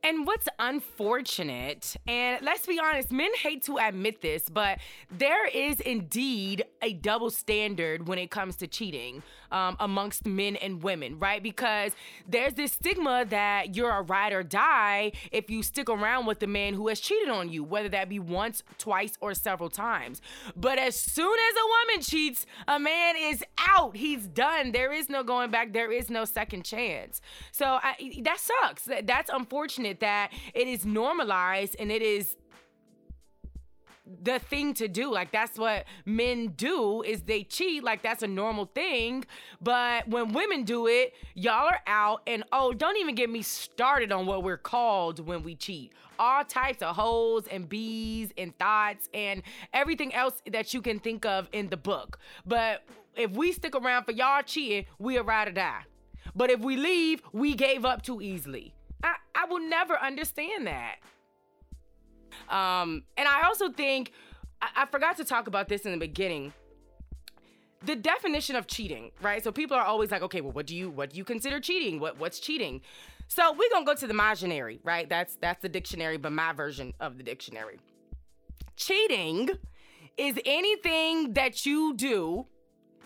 And 0.05 0.27
what's 0.27 0.49
unfortunate, 0.59 1.95
and 2.09 2.45
let's 2.45 2.67
be 2.67 2.81
honest, 2.81 3.13
men 3.13 3.31
hate 3.41 3.63
to 3.67 3.79
admit 3.79 4.21
this, 4.21 4.49
but 4.49 4.79
there 5.17 5.47
is 5.47 5.79
indeed 5.81 6.65
a 6.83 6.93
double 6.93 7.31
standard 7.31 8.09
when 8.09 8.19
it 8.19 8.29
comes 8.29 8.57
to 8.57 8.67
cheating 8.67 9.23
um, 9.53 9.77
amongst 9.79 10.27
men 10.27 10.57
and 10.57 10.83
women, 10.83 11.19
right? 11.19 11.43
Because 11.43 11.93
there's 12.29 12.55
this 12.55 12.73
stigma 12.73 13.25
that 13.29 13.77
you're 13.77 13.91
a 13.91 14.03
ride 14.03 14.33
or 14.33 14.43
die 14.43 15.13
if 15.31 15.51
you 15.51 15.63
stick 15.63 15.89
around 15.89 16.27
with 16.27 16.41
the 16.41 16.47
man 16.47 16.75
who 16.75 16.89
has 16.89 16.99
cheated 16.99 17.29
on 17.29 17.51
you, 17.51 17.63
whether 17.63 17.89
that 17.91 18.09
be 18.09 18.19
once, 18.19 18.63
twice, 18.79 19.13
or 19.21 19.35
several 19.35 19.71
times. 19.71 20.21
But 20.57 20.79
as 20.79 20.97
soon 20.99 21.39
as 21.39 21.55
a 21.55 21.67
woman 21.67 22.03
cheats, 22.03 22.47
a 22.67 22.79
man 22.79 23.15
is 23.17 23.45
out. 23.59 23.97
He's 23.97 24.27
done. 24.27 24.73
There 24.73 24.93
is 24.93 25.09
no 25.09 25.23
going 25.23 25.51
back. 25.51 25.73
There 25.73 25.93
is 25.93 26.11
no 26.11 26.25
second 26.25 26.65
chance. 26.65 27.21
So 27.53 27.79
I, 27.83 28.21
that 28.23 28.39
sucks. 28.41 28.89
That's 29.05 29.31
unfortunate 29.33 30.01
that 30.01 30.33
it 30.55 30.67
is 30.67 30.85
normalized 30.87 31.77
and 31.79 31.93
it 31.93 32.03
is 32.03 32.37
the 34.23 34.39
thing 34.39 34.75
to 34.75 34.89
do. 34.89 35.11
Like 35.13 35.33
that's 35.33 35.59
what 35.59 35.85
men 36.05 36.49
do 36.49 37.03
is 37.03 37.23
they 37.23 37.45
cheat. 37.45 37.85
Like 37.85 38.03
that's 38.03 38.23
a 38.23 38.27
normal 38.27 38.67
thing. 38.67 39.25
But 39.61 40.09
when 40.09 40.33
women 40.33 40.65
do 40.65 40.87
it, 40.87 41.15
y'all 41.35 41.69
are 41.69 41.81
out 41.87 42.23
and 42.27 42.45
oh, 42.53 42.73
don't 42.73 42.97
even 42.99 43.15
get 43.15 43.31
me 43.31 43.43
started 43.43 44.13
on 44.13 44.27
what 44.27 44.43
we're 44.43 44.57
called 44.57 45.25
when 45.27 45.43
we 45.43 45.55
cheat. 45.55 45.93
All 46.19 46.45
types 46.45 46.83
of 46.83 46.95
holes 46.95 47.47
and 47.47 47.69
bees 47.69 48.31
and 48.37 48.57
thoughts 48.59 49.09
and 49.15 49.43
everything 49.73 50.15
else 50.15 50.35
that 50.51 50.73
you 50.75 50.83
can 50.83 50.99
think 50.99 51.25
of 51.25 51.49
in 51.53 51.69
the 51.69 51.77
book. 51.77 52.19
But 52.47 52.83
if 53.17 53.31
we 53.33 53.53
stick 53.53 53.75
around 53.75 54.05
for 54.05 54.13
y'all 54.13 54.43
cheating, 54.43 54.87
we 54.99 55.19
are 55.19 55.23
ride 55.23 55.49
or 55.49 55.53
die. 55.53 55.83
But 56.35 56.51
if 56.51 56.61
we 56.61 56.77
leave, 56.77 57.23
we 57.33 57.55
gave 57.55 57.85
up 57.85 58.03
too 58.03 58.23
easily. 58.23 58.73
I, 59.03 59.17
I 59.35 59.47
will 59.47 59.61
never 59.61 59.99
understand 59.99 60.67
that. 60.67 60.97
Um, 62.49 63.05
and 63.17 63.29
I 63.29 63.43
also 63.45 63.71
think 63.71 64.13
I, 64.61 64.69
I 64.83 64.87
forgot 64.87 65.17
to 65.19 65.25
talk 65.25 65.47
about 65.47 65.69
this 65.69 65.85
in 65.85 65.93
the 65.93 65.99
beginning. 65.99 66.53
The 67.85 67.97
definition 67.97 68.55
of 68.55 68.67
cheating, 68.69 69.11
right? 69.21 69.43
So 69.43 69.51
people 69.51 69.77
are 69.77 69.85
always 69.85 70.11
like, 70.13 70.23
okay, 70.23 70.41
well, 70.41 70.53
what 70.53 70.67
do 70.67 70.77
you 70.77 70.91
what 70.91 71.11
do 71.11 71.17
you 71.17 71.25
consider 71.25 71.61
cheating? 71.61 72.01
What 72.01 72.19
what's 72.19 72.39
cheating? 72.39 72.81
So 73.29 73.53
we're 73.53 73.71
gonna 73.71 73.87
go 73.87 73.95
to 73.95 74.07
the 74.07 74.15
Maginary, 74.15 74.79
right? 74.85 75.09
That's 75.09 75.37
that's 75.41 75.63
the 75.63 75.69
dictionary, 75.69 76.17
but 76.17 76.33
my 76.33 76.53
version 76.53 76.93
of 77.01 77.19
the 77.19 77.25
dictionary. 77.25 77.79
Cheating 78.77 79.51
is 80.17 80.39
anything 80.45 81.33
that 81.33 81.67
you 81.67 81.95
do 81.95 82.47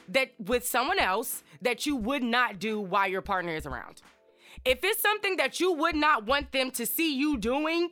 that 0.08 0.32
with 0.38 0.66
someone 0.66 0.98
else 0.98 1.42
that 1.62 1.86
you 1.86 1.96
would 1.96 2.22
not 2.22 2.58
do 2.58 2.80
while 2.80 3.08
your 3.08 3.22
partner 3.22 3.54
is 3.54 3.66
around. 3.66 4.02
If 4.64 4.80
it's 4.82 5.00
something 5.00 5.36
that 5.36 5.60
you 5.60 5.72
would 5.72 5.94
not 5.94 6.26
want 6.26 6.52
them 6.52 6.70
to 6.72 6.86
see 6.86 7.16
you 7.16 7.36
doing, 7.36 7.90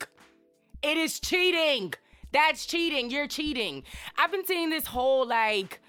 it 0.84 0.98
is 0.98 1.18
cheating. 1.18 1.94
That's 2.32 2.66
cheating. 2.66 3.10
You're 3.10 3.28
cheating. 3.28 3.84
I've 4.18 4.30
been 4.30 4.44
seeing 4.44 4.70
this 4.70 4.86
whole 4.86 5.26
like 5.26 5.80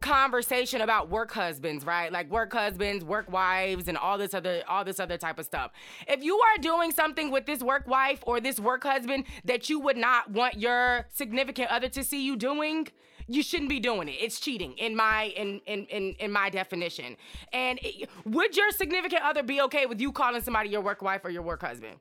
conversation 0.00 0.80
about 0.80 1.08
work 1.08 1.32
husbands, 1.32 1.84
right? 1.84 2.12
Like 2.12 2.30
work 2.30 2.52
husbands, 2.52 3.04
work 3.04 3.30
wives, 3.30 3.88
and 3.88 3.96
all 3.96 4.18
this 4.18 4.34
other 4.34 4.62
all 4.68 4.84
this 4.84 5.00
other 5.00 5.18
type 5.18 5.38
of 5.38 5.44
stuff. 5.44 5.70
If 6.06 6.22
you 6.22 6.38
are 6.38 6.58
doing 6.60 6.92
something 6.92 7.30
with 7.30 7.46
this 7.46 7.62
work 7.62 7.86
wife 7.86 8.20
or 8.26 8.40
this 8.40 8.58
work 8.58 8.84
husband 8.84 9.24
that 9.44 9.70
you 9.70 9.80
would 9.80 9.96
not 9.96 10.30
want 10.30 10.58
your 10.58 11.06
significant 11.12 11.70
other 11.70 11.88
to 11.90 12.04
see 12.04 12.24
you 12.24 12.36
doing, 12.36 12.88
you 13.26 13.42
shouldn't 13.42 13.70
be 13.70 13.80
doing 13.80 14.08
it. 14.08 14.16
It's 14.20 14.40
cheating 14.40 14.72
in 14.78 14.94
my 14.96 15.32
in 15.36 15.60
in 15.66 15.86
in, 15.86 16.14
in 16.18 16.32
my 16.32 16.50
definition. 16.50 17.16
And 17.52 17.78
it, 17.82 18.08
would 18.24 18.56
your 18.56 18.70
significant 18.70 19.22
other 19.22 19.42
be 19.42 19.60
okay 19.62 19.86
with 19.86 20.00
you 20.00 20.12
calling 20.12 20.42
somebody 20.42 20.68
your 20.70 20.80
work 20.80 21.02
wife 21.02 21.24
or 21.24 21.30
your 21.30 21.42
work 21.42 21.62
husband? 21.62 21.96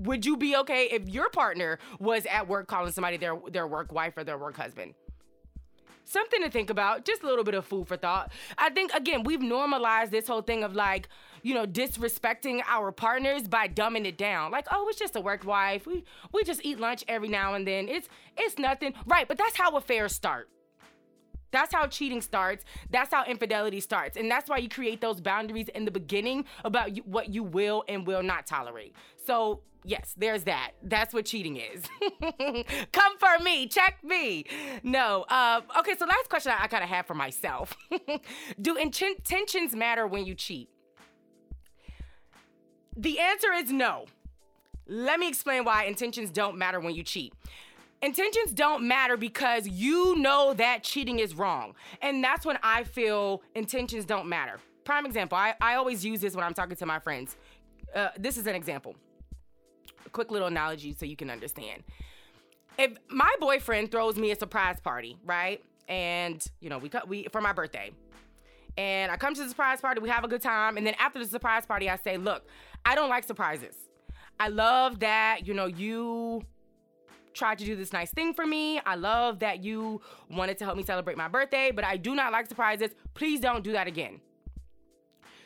Would 0.00 0.24
you 0.24 0.36
be 0.38 0.56
okay 0.56 0.86
if 0.86 1.08
your 1.08 1.28
partner 1.28 1.78
was 1.98 2.24
at 2.24 2.48
work 2.48 2.68
calling 2.68 2.90
somebody 2.90 3.18
their 3.18 3.38
their 3.50 3.66
work 3.66 3.92
wife 3.92 4.16
or 4.16 4.24
their 4.24 4.38
work 4.38 4.56
husband? 4.56 4.94
Something 6.06 6.42
to 6.42 6.50
think 6.50 6.70
about, 6.70 7.04
just 7.04 7.22
a 7.22 7.26
little 7.26 7.44
bit 7.44 7.54
of 7.54 7.64
food 7.66 7.86
for 7.86 7.96
thought. 7.96 8.32
I 8.58 8.70
think 8.70 8.92
again, 8.94 9.22
we've 9.24 9.42
normalized 9.42 10.10
this 10.10 10.26
whole 10.26 10.40
thing 10.40 10.64
of 10.64 10.74
like, 10.74 11.08
you 11.42 11.54
know, 11.54 11.66
disrespecting 11.66 12.62
our 12.66 12.90
partners 12.90 13.46
by 13.46 13.68
dumbing 13.68 14.06
it 14.06 14.16
down. 14.16 14.50
Like, 14.50 14.66
oh, 14.72 14.88
it's 14.88 14.98
just 14.98 15.16
a 15.16 15.20
work 15.20 15.44
wife. 15.44 15.86
We 15.86 16.04
we 16.32 16.44
just 16.44 16.64
eat 16.64 16.80
lunch 16.80 17.04
every 17.06 17.28
now 17.28 17.52
and 17.54 17.66
then. 17.66 17.86
It's 17.86 18.08
it's 18.38 18.58
nothing. 18.58 18.94
Right, 19.06 19.28
but 19.28 19.36
that's 19.36 19.56
how 19.56 19.76
affairs 19.76 20.14
start. 20.14 20.48
That's 21.50 21.74
how 21.74 21.86
cheating 21.86 22.20
starts. 22.20 22.64
That's 22.90 23.12
how 23.12 23.24
infidelity 23.24 23.80
starts. 23.80 24.16
And 24.16 24.30
that's 24.30 24.48
why 24.48 24.58
you 24.58 24.68
create 24.68 25.00
those 25.00 25.20
boundaries 25.20 25.68
in 25.68 25.84
the 25.84 25.90
beginning 25.90 26.44
about 26.64 26.96
you, 26.96 27.02
what 27.04 27.32
you 27.32 27.42
will 27.42 27.84
and 27.88 28.06
will 28.06 28.22
not 28.22 28.46
tolerate. 28.46 28.94
So, 29.26 29.62
yes, 29.84 30.14
there's 30.16 30.44
that. 30.44 30.72
That's 30.82 31.12
what 31.12 31.24
cheating 31.26 31.56
is. 31.56 31.84
Come 32.92 33.18
for 33.18 33.42
me. 33.42 33.66
Check 33.66 33.98
me. 34.02 34.44
No. 34.82 35.24
Uh, 35.28 35.60
okay, 35.80 35.96
so 35.98 36.06
last 36.06 36.28
question 36.28 36.52
I, 36.52 36.64
I 36.64 36.66
kind 36.68 36.84
of 36.84 36.90
have 36.90 37.06
for 37.06 37.14
myself 37.14 37.76
Do 38.60 38.76
intentions 38.76 39.74
matter 39.74 40.06
when 40.06 40.24
you 40.26 40.34
cheat? 40.34 40.68
The 42.96 43.18
answer 43.18 43.52
is 43.52 43.70
no. 43.70 44.06
Let 44.86 45.20
me 45.20 45.28
explain 45.28 45.64
why 45.64 45.84
intentions 45.84 46.30
don't 46.30 46.58
matter 46.58 46.80
when 46.80 46.94
you 46.94 47.04
cheat. 47.04 47.32
Intentions 48.02 48.52
don't 48.52 48.88
matter 48.88 49.16
because 49.16 49.68
you 49.68 50.16
know 50.16 50.54
that 50.54 50.82
cheating 50.82 51.18
is 51.18 51.34
wrong. 51.34 51.74
And 52.00 52.24
that's 52.24 52.46
when 52.46 52.58
I 52.62 52.84
feel 52.84 53.42
intentions 53.54 54.06
don't 54.06 54.26
matter. 54.26 54.58
Prime 54.84 55.04
example, 55.04 55.36
I, 55.36 55.54
I 55.60 55.74
always 55.74 56.04
use 56.04 56.20
this 56.20 56.34
when 56.34 56.42
I'm 56.42 56.54
talking 56.54 56.76
to 56.76 56.86
my 56.86 56.98
friends. 56.98 57.36
Uh, 57.94 58.08
this 58.18 58.38
is 58.38 58.46
an 58.46 58.54
example. 58.54 58.94
A 60.06 60.08
quick 60.08 60.30
little 60.30 60.48
analogy 60.48 60.94
so 60.98 61.04
you 61.04 61.16
can 61.16 61.28
understand. 61.28 61.82
If 62.78 62.92
my 63.10 63.34
boyfriend 63.38 63.90
throws 63.90 64.16
me 64.16 64.30
a 64.30 64.36
surprise 64.36 64.80
party, 64.80 65.18
right? 65.24 65.62
And, 65.86 66.42
you 66.60 66.70
know, 66.70 66.78
we 66.78 66.88
cut 66.88 67.06
we 67.06 67.26
for 67.30 67.42
my 67.42 67.52
birthday. 67.52 67.90
And 68.78 69.12
I 69.12 69.16
come 69.18 69.34
to 69.34 69.42
the 69.42 69.48
surprise 69.48 69.82
party, 69.82 70.00
we 70.00 70.08
have 70.08 70.24
a 70.24 70.28
good 70.28 70.40
time, 70.40 70.78
and 70.78 70.86
then 70.86 70.94
after 70.98 71.18
the 71.18 71.26
surprise 71.26 71.66
party, 71.66 71.90
I 71.90 71.96
say, 71.96 72.16
"Look, 72.16 72.46
I 72.84 72.94
don't 72.94 73.10
like 73.10 73.24
surprises. 73.24 73.74
I 74.38 74.48
love 74.48 75.00
that, 75.00 75.46
you 75.46 75.52
know, 75.52 75.66
you 75.66 76.46
tried 77.34 77.58
to 77.58 77.64
do 77.64 77.76
this 77.76 77.92
nice 77.92 78.10
thing 78.10 78.34
for 78.34 78.46
me. 78.46 78.80
I 78.80 78.94
love 78.94 79.38
that 79.40 79.62
you 79.62 80.00
wanted 80.30 80.58
to 80.58 80.64
help 80.64 80.76
me 80.76 80.82
celebrate 80.82 81.16
my 81.16 81.28
birthday, 81.28 81.70
but 81.70 81.84
I 81.84 81.96
do 81.96 82.14
not 82.14 82.32
like 82.32 82.46
surprises. 82.46 82.90
Please 83.14 83.40
don't 83.40 83.64
do 83.64 83.72
that 83.72 83.86
again. 83.86 84.20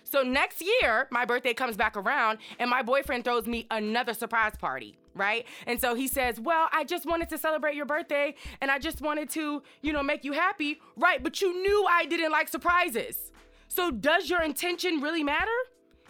So 0.05 0.23
next 0.23 0.61
year, 0.61 1.09
my 1.11 1.25
birthday 1.25 1.55
comes 1.55 1.76
back 1.76 1.97
around 1.97 2.38
and 2.59 2.71
my 2.71 2.83
boyfriend 2.83 3.25
throws 3.25 3.47
me 3.47 3.67
another 3.71 4.14
surprise 4.14 4.53
party, 4.57 4.97
right? 5.14 5.47
And 5.67 5.81
so 5.81 5.95
he 5.95 6.07
says, 6.07 6.38
"Well, 6.38 6.69
I 6.73 6.85
just 6.85 7.07
wanted 7.07 7.29
to 7.31 7.38
celebrate 7.38 7.75
your 7.75 7.87
birthday 7.87 8.35
and 8.61 8.71
I 8.71 8.79
just 8.79 9.00
wanted 9.00 9.29
to, 9.31 9.62
you 9.83 9.93
know, 9.93 10.03
make 10.03 10.23
you 10.25 10.33
happy." 10.33 10.81
Right, 10.97 11.23
but 11.23 11.41
you 11.41 11.53
knew 11.61 11.87
I 11.91 12.07
didn't 12.07 12.31
like 12.31 12.49
surprises. 12.49 13.33
So 13.67 13.91
does 13.91 14.31
your 14.31 14.43
intention 14.43 15.00
really 15.00 15.25
matter? 15.25 15.50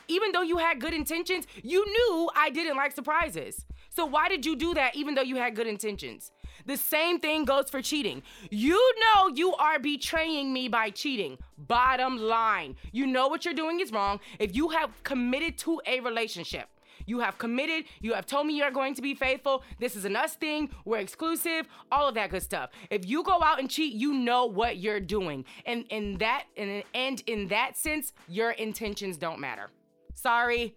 Even 0.09 0.33
though 0.33 0.43
you 0.43 0.59
had 0.59 0.81
good 0.81 0.93
intentions, 0.93 1.47
you 1.62 1.83
knew 1.87 2.31
I 2.35 2.50
didn't 2.50 2.76
like 2.76 2.93
surprises. 2.93 3.64
So 3.94 4.04
why 4.04 4.28
did 4.28 4.44
you 4.44 4.56
do 4.56 4.74
that 4.74 4.96
even 4.96 5.14
though 5.14 5.22
you 5.22 5.36
had 5.36 5.54
good 5.54 5.68
intentions? 5.68 6.32
The 6.66 6.76
same 6.76 7.20
thing 7.20 7.44
goes 7.44 7.70
for 7.70 7.80
cheating. 7.80 8.22
You 8.50 8.80
know 9.00 9.28
you 9.28 9.54
are 9.54 9.78
betraying 9.78 10.52
me 10.52 10.66
by 10.66 10.90
cheating. 10.90 11.38
Bottom 11.56 12.16
line, 12.16 12.74
you 12.90 13.06
know 13.06 13.28
what 13.28 13.44
you're 13.44 13.54
doing 13.54 13.78
is 13.78 13.92
wrong. 13.92 14.18
If 14.40 14.56
you 14.56 14.70
have 14.70 14.90
committed 15.04 15.58
to 15.58 15.80
a 15.86 16.00
relationship, 16.00 16.68
you 17.06 17.20
have 17.20 17.38
committed, 17.38 17.84
you 18.00 18.14
have 18.14 18.26
told 18.26 18.48
me 18.48 18.56
you're 18.56 18.72
going 18.72 18.94
to 18.94 19.02
be 19.02 19.14
faithful. 19.14 19.62
This 19.78 19.94
is 19.94 20.04
an 20.04 20.16
us 20.16 20.34
thing, 20.34 20.70
we're 20.84 20.98
exclusive, 20.98 21.68
all 21.92 22.08
of 22.08 22.16
that 22.16 22.30
good 22.30 22.42
stuff. 22.42 22.70
If 22.90 23.06
you 23.06 23.22
go 23.22 23.40
out 23.42 23.60
and 23.60 23.70
cheat, 23.70 23.94
you 23.94 24.12
know 24.12 24.46
what 24.46 24.78
you're 24.78 25.00
doing. 25.00 25.44
And 25.66 25.84
in 25.90 26.18
that 26.18 26.44
and, 26.56 27.22
in 27.26 27.46
that 27.48 27.76
sense, 27.76 28.12
your 28.26 28.52
intentions 28.52 29.18
don't 29.18 29.38
matter. 29.38 29.70
Sorry, 30.14 30.76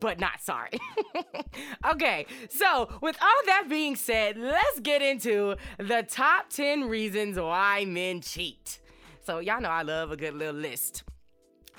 but 0.00 0.18
not 0.18 0.40
sorry. 0.40 0.78
okay, 1.90 2.26
so 2.48 2.88
with 3.00 3.16
all 3.20 3.42
that 3.46 3.66
being 3.68 3.96
said, 3.96 4.36
let's 4.36 4.80
get 4.80 5.02
into 5.02 5.56
the 5.78 6.04
top 6.08 6.50
10 6.50 6.88
reasons 6.88 7.38
why 7.38 7.84
men 7.84 8.20
cheat. 8.20 8.80
So, 9.24 9.40
y'all 9.40 9.60
know 9.60 9.68
I 9.68 9.82
love 9.82 10.10
a 10.10 10.16
good 10.16 10.34
little 10.34 10.54
list. 10.54 11.04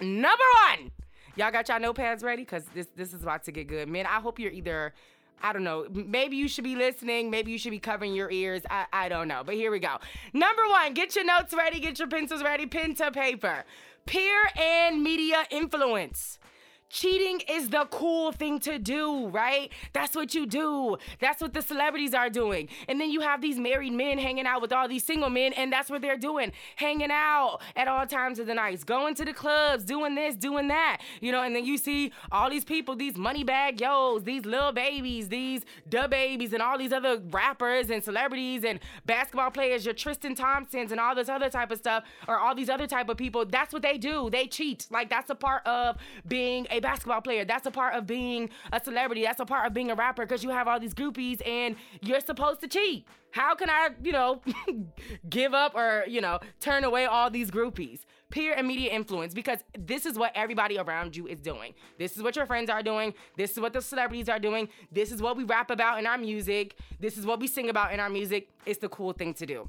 Number 0.02 0.44
one, 0.68 0.92
y'all 1.36 1.52
got 1.52 1.68
y'all 1.68 1.80
notepads 1.80 2.24
ready? 2.24 2.44
Because 2.44 2.64
this, 2.74 2.88
this 2.96 3.14
is 3.14 3.24
about 3.24 3.44
to 3.46 3.52
get 3.52 3.68
good. 3.68 3.90
Men, 3.90 4.06
I 4.06 4.20
hope 4.20 4.40
you're 4.40 4.52
either. 4.52 4.94
I 5.42 5.54
don't 5.54 5.64
know. 5.64 5.88
Maybe 5.90 6.36
you 6.36 6.50
should 6.50 6.66
be 6.66 6.76
listening. 6.76 7.30
Maybe 7.30 7.52
you 7.52 7.58
should 7.58 7.72
be 7.72 7.80
covering 7.80 8.14
your 8.14 8.30
ears. 8.30 8.62
I, 8.70 8.86
I 8.92 9.10
don't 9.10 9.28
know. 9.30 9.42
But 9.46 9.56
here 9.56 9.72
we 9.72 9.80
go. 9.80 9.98
Number 10.34 10.68
one, 10.68 10.94
get 10.94 11.16
your 11.16 11.24
notes 11.24 11.54
ready, 11.54 11.80
get 11.80 11.98
your 11.98 12.10
pencils 12.10 12.44
ready, 12.44 12.66
pen 12.66 12.94
to 12.96 13.10
paper. 13.10 13.64
Peer 14.06 14.50
and 14.58 15.02
media 15.02 15.46
influence. 15.50 16.40
Cheating 16.90 17.42
is 17.48 17.70
the 17.70 17.86
cool 17.92 18.32
thing 18.32 18.60
to 18.62 18.80
do, 18.80 19.28
right? 19.28 19.72
That's 19.94 20.16
what 20.16 20.34
you 20.34 20.48
do. 20.48 20.98
That's 21.20 21.40
what 21.40 21.54
the 21.54 21.62
celebrities 21.62 22.16
are 22.16 22.32
doing. 22.32 22.68
And 22.88 23.00
then 23.00 23.12
you 23.12 23.22
have 23.22 23.42
these 23.42 23.60
married 23.60 23.94
men 23.94 24.18
hanging 24.18 24.48
out 24.48 24.62
with 24.62 24.74
all 24.74 24.88
these 24.88 25.04
single 25.04 25.30
men, 25.30 25.54
and 25.54 25.72
that's 25.72 25.92
what 25.92 26.02
they're 26.02 26.18
doing. 26.18 26.52
Hanging 26.78 27.12
out 27.12 27.60
at 27.76 27.88
all 27.88 28.08
times 28.08 28.40
of 28.40 28.48
the 28.48 28.56
night, 28.56 28.84
going 28.88 29.14
to 29.16 29.26
the 29.26 29.34
clubs, 29.34 29.84
doing 29.84 30.16
this, 30.16 30.36
doing 30.36 30.68
that. 30.70 31.02
You 31.22 31.32
know, 31.32 31.44
and 31.44 31.56
then 31.56 31.64
you 31.64 31.78
see 31.78 32.12
all 32.32 32.50
these 32.50 32.66
people, 32.66 32.96
these 32.96 33.14
Moneybagg 33.14 33.80
Yos, 33.80 34.24
these 34.24 34.46
Lil 34.46 34.72
Babies, 34.72 35.30
these 35.30 35.62
DaBabies, 35.90 36.54
and 36.54 36.62
all 36.62 36.78
these 36.78 36.92
other 36.92 37.22
rappers 37.30 37.92
and 37.92 38.04
celebrities 38.04 38.64
and 38.64 38.80
basketball 39.06 39.52
players, 39.52 39.86
your 39.86 39.94
Tristan 39.94 40.34
Thompsons 40.34 40.92
and 40.92 41.00
all 41.00 41.14
this 41.14 41.30
other 41.30 41.50
type 41.50 41.70
of 41.70 41.78
stuff, 41.78 42.04
or 42.28 42.40
all 42.40 42.56
these 42.56 42.70
other 42.70 42.88
type 42.88 43.10
of 43.10 43.18
people. 43.18 43.46
That's 43.46 43.74
what 43.74 43.84
they 43.84 44.00
do. 44.00 44.30
They 44.32 44.48
cheat. 44.48 44.88
Like 44.90 45.10
that's 45.10 45.30
a 45.30 45.36
part 45.36 45.66
of 45.68 45.98
being 46.28 46.66
a 46.72 46.79
basketball 46.82 47.22
player. 47.22 47.46
That's 47.46 47.66
a 47.66 47.72
part 47.72 47.96
of 47.96 48.08
being 48.08 48.50
a 48.72 48.82
celebrity. 48.84 49.24
That's 49.24 49.40
a 49.40 49.46
part 49.46 49.68
of 49.68 49.74
being 49.74 49.92
a 49.92 49.96
rapper 49.96 50.26
because 50.26 50.44
you 50.44 50.50
have 50.50 50.68
all 50.68 50.80
these 50.80 50.94
groupies 50.94 51.46
and 51.48 51.76
you're 52.02 52.20
supposed 52.20 52.62
to 52.62 52.68
cheat. 52.68 53.08
How 53.32 53.56
can 53.56 53.70
I, 53.70 53.90
you 54.04 54.12
know, 54.12 54.42
give 55.30 55.54
up 55.54 55.76
or, 55.76 56.04
you 56.08 56.22
know, 56.22 56.40
turn 56.60 56.84
away 56.84 57.06
all 57.06 57.30
these 57.30 57.52
groupies? 57.52 58.02
Peer 58.32 58.54
and 58.54 58.68
media 58.68 58.92
influence 58.92 59.34
because 59.34 59.60
this 59.78 60.06
is 60.06 60.18
what 60.18 60.32
everybody 60.36 60.78
around 60.78 61.16
you 61.16 61.28
is 61.28 61.40
doing. 61.40 61.74
This 61.98 62.16
is 62.16 62.22
what 62.22 62.36
your 62.36 62.46
friends 62.46 62.70
are 62.70 62.84
doing. 62.84 63.14
This 63.38 63.52
is 63.52 63.60
what 63.60 63.74
the 63.74 63.82
celebrities 63.82 64.30
are 64.30 64.40
doing. 64.40 64.70
This 64.92 65.12
is 65.12 65.22
what 65.22 65.36
we 65.36 65.44
rap 65.44 65.72
about 65.72 65.98
in 66.00 66.06
our 66.06 66.18
music. 66.18 66.76
This 67.00 67.18
is 67.18 67.26
what 67.26 67.40
we 67.40 67.48
sing 67.48 67.70
about 67.70 67.92
in 67.92 68.00
our 68.00 68.10
music. 68.10 68.50
It's 68.66 68.80
the 68.80 68.90
cool 68.90 69.14
thing 69.14 69.34
to 69.36 69.46
do. 69.46 69.68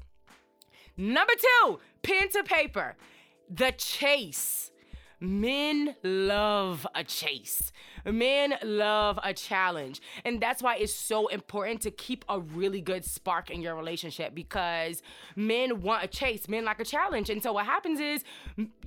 Number 0.97 1.33
two, 1.39 1.79
pen 2.03 2.29
to 2.29 2.43
paper. 2.43 2.95
The 3.49 3.73
chase. 3.77 4.71
Men 5.21 5.95
love 6.03 6.87
a 6.95 7.03
chase. 7.03 7.71
Men 8.03 8.55
love 8.63 9.19
a 9.23 9.35
challenge. 9.35 10.01
And 10.25 10.41
that's 10.41 10.63
why 10.63 10.77
it's 10.77 10.93
so 10.93 11.27
important 11.27 11.81
to 11.81 11.91
keep 11.91 12.25
a 12.27 12.39
really 12.39 12.81
good 12.81 13.05
spark 13.05 13.51
in 13.51 13.61
your 13.61 13.75
relationship 13.75 14.33
because 14.33 15.03
men 15.35 15.81
want 15.81 16.03
a 16.03 16.07
chase. 16.07 16.49
Men 16.49 16.65
like 16.65 16.79
a 16.79 16.85
challenge. 16.85 17.29
And 17.29 17.43
so 17.43 17.53
what 17.53 17.67
happens 17.67 17.99
is, 17.99 18.23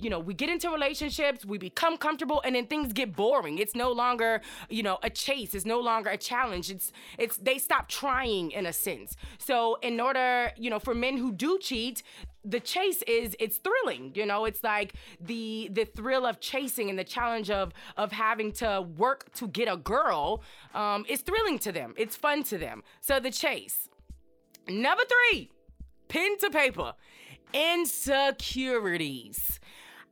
you 0.01 0.09
know, 0.09 0.19
we 0.19 0.33
get 0.33 0.49
into 0.49 0.69
relationships, 0.69 1.45
we 1.45 1.57
become 1.57 1.95
comfortable, 1.95 2.41
and 2.43 2.53
then 2.53 2.67
things 2.67 2.91
get 2.91 3.15
boring. 3.15 3.57
It's 3.57 3.73
no 3.73 3.93
longer, 3.93 4.41
you 4.69 4.83
know, 4.83 4.97
a 5.03 5.09
chase. 5.09 5.55
It's 5.55 5.65
no 5.65 5.79
longer 5.79 6.09
a 6.09 6.17
challenge. 6.17 6.69
It's 6.69 6.91
it's 7.17 7.37
they 7.37 7.57
stop 7.59 7.87
trying 7.87 8.51
in 8.51 8.65
a 8.65 8.73
sense. 8.73 9.15
So 9.37 9.77
in 9.81 10.01
order, 10.01 10.51
you 10.57 10.69
know, 10.69 10.79
for 10.79 10.93
men 10.93 11.15
who 11.15 11.31
do 11.31 11.57
cheat, 11.59 12.03
the 12.45 12.59
chase 12.59 13.01
is 13.03 13.35
it's 13.39 13.57
thrilling 13.57 14.11
you 14.15 14.25
know? 14.25 14.45
It's 14.45 14.63
like 14.63 14.93
the 15.19 15.69
the 15.71 15.85
thrill 15.85 16.25
of 16.25 16.39
chasing 16.39 16.89
and 16.89 16.97
the 16.97 17.03
challenge 17.03 17.49
of 17.49 17.73
of 17.97 18.11
having 18.11 18.51
to 18.53 18.85
work 18.97 19.33
to 19.35 19.47
get 19.47 19.71
a 19.71 19.77
girl 19.77 20.43
um, 20.73 21.05
is 21.09 21.21
thrilling 21.21 21.59
to 21.59 21.71
them. 21.71 21.93
It's 21.97 22.15
fun 22.15 22.43
to 22.43 22.57
them. 22.57 22.83
So 23.01 23.19
the 23.19 23.31
chase. 23.31 23.89
Number 24.67 25.03
three 25.03 25.49
pen 26.07 26.37
to 26.39 26.49
paper. 26.49 26.93
Insecurities 27.53 29.59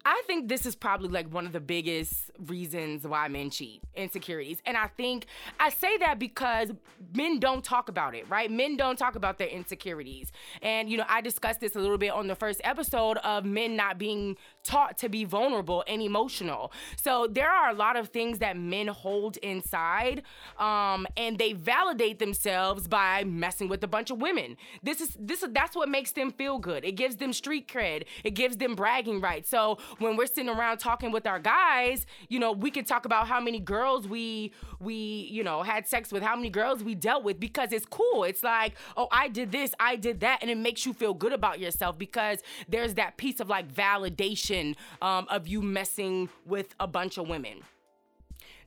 I 0.05 0.21
think 0.27 0.49
this 0.49 0.65
is 0.65 0.75
probably 0.75 1.07
like 1.07 1.33
one 1.33 1.45
of 1.45 1.53
the 1.53 1.61
biggest 1.61 2.31
reasons 2.47 3.07
why 3.07 3.27
men 3.29 3.49
cheat 3.49 3.81
insecurities. 3.95 4.61
And 4.65 4.75
I 4.75 4.87
think 4.87 5.27
I 5.59 5.69
say 5.69 5.97
that 5.97 6.19
because 6.19 6.71
men 7.15 7.39
don't 7.39 7.63
talk 7.63 7.87
about 7.87 8.13
it, 8.13 8.29
right? 8.29 8.51
Men 8.51 8.75
don't 8.75 8.97
talk 8.97 9.15
about 9.15 9.37
their 9.37 9.47
insecurities. 9.47 10.31
And, 10.61 10.89
you 10.89 10.97
know, 10.97 11.05
I 11.07 11.21
discussed 11.21 11.61
this 11.61 11.75
a 11.75 11.79
little 11.79 11.97
bit 11.97 12.11
on 12.11 12.27
the 12.27 12.35
first 12.35 12.59
episode 12.65 13.17
of 13.19 13.45
men 13.45 13.77
not 13.77 13.97
being 13.97 14.35
taught 14.63 14.97
to 14.99 15.09
be 15.09 15.25
vulnerable 15.25 15.83
and 15.87 16.01
emotional. 16.01 16.71
So 16.95 17.27
there 17.29 17.49
are 17.49 17.69
a 17.69 17.73
lot 17.73 17.95
of 17.95 18.09
things 18.09 18.39
that 18.39 18.57
men 18.57 18.87
hold 18.87 19.37
inside 19.37 20.23
um, 20.57 21.05
and 21.17 21.37
they 21.37 21.53
validate 21.53 22.19
themselves 22.19 22.87
by 22.87 23.23
messing 23.23 23.67
with 23.67 23.83
a 23.83 23.87
bunch 23.87 24.09
of 24.09 24.19
women. 24.19 24.57
This 24.81 25.01
is 25.01 25.17
this 25.19 25.43
is 25.43 25.49
that's 25.51 25.75
what 25.75 25.89
makes 25.89 26.11
them 26.11 26.31
feel 26.31 26.59
good. 26.59 26.85
It 26.85 26.93
gives 26.93 27.17
them 27.17 27.33
street 27.33 27.67
cred. 27.67 28.05
It 28.23 28.31
gives 28.31 28.57
them 28.57 28.75
bragging 28.75 29.21
rights. 29.21 29.49
So 29.49 29.77
when 29.99 30.15
we're 30.15 30.27
sitting 30.27 30.49
around 30.49 30.77
talking 30.77 31.11
with 31.11 31.27
our 31.27 31.39
guys, 31.39 32.05
you 32.29 32.39
know, 32.39 32.51
we 32.51 32.71
can 32.71 32.85
talk 32.85 33.05
about 33.05 33.27
how 33.27 33.39
many 33.39 33.59
girls 33.59 34.07
we 34.07 34.53
we, 34.79 34.95
you 35.31 35.43
know, 35.43 35.63
had 35.63 35.87
sex 35.87 36.11
with, 36.11 36.23
how 36.23 36.35
many 36.35 36.49
girls 36.49 36.83
we 36.83 36.95
dealt 36.95 37.23
with 37.23 37.39
because 37.39 37.71
it's 37.71 37.85
cool. 37.85 38.23
It's 38.23 38.43
like, 38.43 38.73
oh, 38.95 39.07
I 39.11 39.27
did 39.27 39.51
this, 39.51 39.73
I 39.79 39.95
did 39.95 40.21
that, 40.21 40.39
and 40.41 40.49
it 40.49 40.57
makes 40.57 40.85
you 40.85 40.93
feel 40.93 41.13
good 41.13 41.33
about 41.33 41.59
yourself 41.59 41.97
because 41.97 42.39
there's 42.67 42.93
that 42.95 43.17
piece 43.17 43.39
of 43.39 43.49
like 43.49 43.73
validation 43.73 44.52
um, 45.01 45.27
of 45.29 45.47
you 45.47 45.61
messing 45.61 46.29
with 46.45 46.75
a 46.79 46.87
bunch 46.87 47.17
of 47.17 47.27
women. 47.27 47.61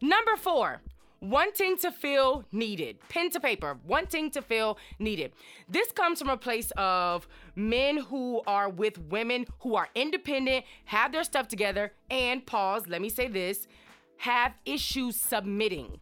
Number 0.00 0.36
four, 0.36 0.80
wanting 1.20 1.76
to 1.78 1.90
feel 1.90 2.44
needed. 2.52 2.98
Pen 3.08 3.30
to 3.30 3.40
paper, 3.40 3.78
wanting 3.86 4.30
to 4.30 4.42
feel 4.42 4.78
needed. 4.98 5.32
This 5.68 5.90
comes 5.92 6.18
from 6.18 6.28
a 6.28 6.36
place 6.36 6.70
of 6.76 7.26
men 7.54 7.96
who 7.96 8.42
are 8.46 8.68
with 8.68 8.98
women 8.98 9.46
who 9.60 9.74
are 9.74 9.88
independent, 9.94 10.64
have 10.84 11.12
their 11.12 11.24
stuff 11.24 11.48
together, 11.48 11.92
and 12.10 12.44
pause, 12.44 12.86
let 12.86 13.00
me 13.00 13.08
say 13.08 13.28
this, 13.28 13.66
have 14.18 14.52
issues 14.64 15.16
submitting. 15.16 16.00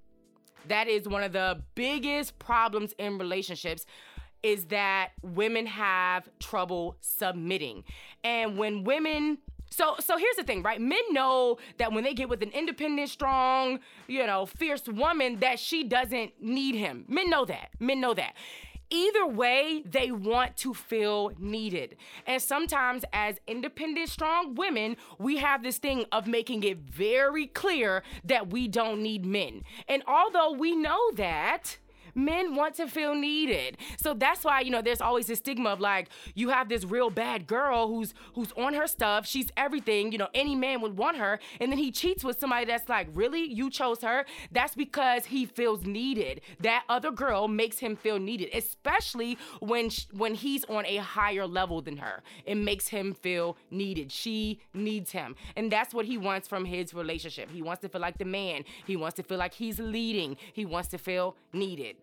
That 0.69 0.89
is 0.89 1.09
one 1.09 1.23
of 1.23 1.33
the 1.33 1.63
biggest 1.75 2.39
problems 2.39 2.95
in 2.99 3.19
relationships 3.19 3.87
is 4.43 4.67
that 4.67 5.11
women 5.23 5.67
have 5.67 6.29
trouble 6.39 6.97
submitting. 7.01 7.83
And 8.23 8.59
when 8.59 8.85
women 8.85 9.39
so 9.71 9.97
so 9.99 10.17
here's 10.17 10.37
the 10.37 10.45
thing, 10.45 10.63
right? 10.63 10.81
Men 10.81 11.03
know 11.11 11.59
that 11.79 11.93
when 11.93 12.05
they 12.05 12.15
get 12.15 12.29
with 12.29 12.43
an 12.43 12.51
independent, 12.51 13.09
strong, 13.09 13.81
you 14.07 14.27
know, 14.27 14.47
fierce 14.47 14.87
woman 14.87 15.41
that 15.41 15.59
she 15.59 15.85
doesn't 15.85 16.41
need 16.41 16.75
him. 16.75 17.05
Men 17.09 17.31
know 17.31 17.45
that. 17.45 17.71
Men 17.81 18.01
know 18.01 18.15
that. 18.15 18.35
Either 18.91 19.27
way, 19.27 19.83
they 19.85 20.13
want 20.13 20.57
to 20.59 20.75
feel 20.75 21.33
needed. 21.39 21.97
And 22.27 22.41
sometimes, 22.41 23.05
as 23.13 23.41
independent, 23.47 24.09
strong 24.09 24.55
women, 24.55 24.97
we 25.19 25.39
have 25.39 25.63
this 25.63 25.79
thing 25.79 26.05
of 26.13 26.27
making 26.27 26.63
it 26.63 26.79
very 26.79 27.47
clear 27.47 28.03
that 28.25 28.51
we 28.51 28.69
don't 28.69 29.03
need 29.03 29.25
men. 29.25 29.63
And 29.89 30.03
although 30.07 30.53
we 30.53 30.77
know 30.77 31.11
that, 31.13 31.79
men 32.15 32.55
want 32.55 32.75
to 32.77 32.87
feel 32.89 33.15
needed. 33.15 33.79
So 33.97 34.15
that's 34.15 34.45
why, 34.45 34.61
you 34.61 34.71
know, 34.71 34.83
there's 34.83 35.01
always 35.01 35.27
this 35.27 35.39
stigma 35.39 35.71
of 35.71 35.81
like, 35.81 36.09
you 36.35 36.51
have 36.51 36.69
this 36.69 36.85
real 36.85 37.11
bad 37.11 37.47
girl 37.47 37.89
who's 37.89 38.15
who's 38.35 38.53
on 38.53 38.75
her 38.75 38.87
stuff, 38.87 39.27
she's 39.27 39.51
everything, 39.57 40.13
you 40.13 40.19
know, 40.19 40.29
any 40.35 40.55
man 40.55 40.81
would 40.81 40.97
want 40.97 41.17
her, 41.17 41.39
and 41.61 41.71
then 41.71 41.79
he 41.79 41.91
cheats 41.91 42.25
with 42.25 42.39
somebody 42.39 42.67
that's 42.67 42.89
like, 42.89 43.09
really? 43.15 43.45
You 43.45 43.71
chose 43.71 44.03
her? 44.03 44.25
That's 44.53 44.75
because 44.75 45.27
he 45.27 45.47
feels 45.47 45.85
needed. 45.85 46.41
That 46.61 46.85
other 46.89 47.11
girl 47.11 47.49
makes 47.49 47.79
him 47.79 47.97
feel 47.97 48.19
needed, 48.19 48.51
especially 48.55 49.39
when 49.61 49.91
sh- 49.91 50.07
when 50.13 50.35
he's 50.35 50.65
on 50.65 50.87
a 50.87 50.97
higher 50.97 51.47
level 51.47 51.83
than 51.83 51.97
her. 51.99 52.23
It 52.45 52.57
makes 52.57 52.89
him 52.89 53.15
feel 53.15 53.57
needed. 53.71 54.13
She 54.13 54.61
needs 54.73 55.13
him. 55.13 55.37
And 55.57 55.71
that's 55.71 55.95
what 55.95 56.07
he 56.07 56.19
wants 56.19 56.49
from 56.49 56.65
his 56.65 56.95
relationship. 56.95 57.51
He 57.51 57.63
wants 57.63 57.83
to 57.83 57.89
feel 57.89 58.01
like 58.01 58.19
the 58.19 58.25
man. 58.25 58.65
He 58.87 58.97
wants 58.97 59.17
to 59.17 59.23
feel 59.23 59.39
like 59.39 59.55
he's 59.55 59.79
leading. 59.79 60.37
He 60.53 60.65
wants 60.65 60.89
to 60.89 60.99
feel 60.99 61.37
needed. 61.53 61.97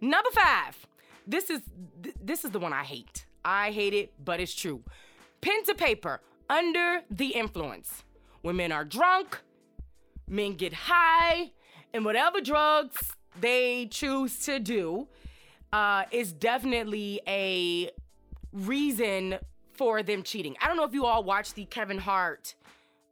Number 0.00 0.30
five. 0.32 0.86
This 1.26 1.50
is 1.50 1.60
th- 2.02 2.16
this 2.22 2.44
is 2.44 2.50
the 2.50 2.58
one 2.58 2.72
I 2.72 2.84
hate. 2.84 3.26
I 3.44 3.70
hate 3.70 3.94
it, 3.94 4.12
but 4.24 4.40
it's 4.40 4.54
true. 4.54 4.82
Pen 5.40 5.64
to 5.64 5.74
paper. 5.74 6.20
under 6.50 7.02
the 7.10 7.28
influence. 7.28 8.02
When 8.42 8.56
men 8.56 8.72
are 8.72 8.84
drunk, 8.84 9.40
men 10.28 10.54
get 10.54 10.72
high, 10.72 11.52
and 11.94 12.04
whatever 12.04 12.40
drugs 12.40 13.14
they 13.40 13.86
choose 13.86 14.40
to 14.40 14.58
do 14.58 15.06
uh, 15.72 16.04
is 16.10 16.32
definitely 16.32 17.20
a 17.28 17.90
reason 18.52 19.38
for 19.74 20.02
them 20.02 20.22
cheating. 20.22 20.56
I 20.60 20.66
don't 20.66 20.76
know 20.76 20.84
if 20.84 20.92
you 20.92 21.06
all 21.06 21.22
watched 21.22 21.54
the 21.54 21.64
Kevin 21.66 21.98
Hart 21.98 22.54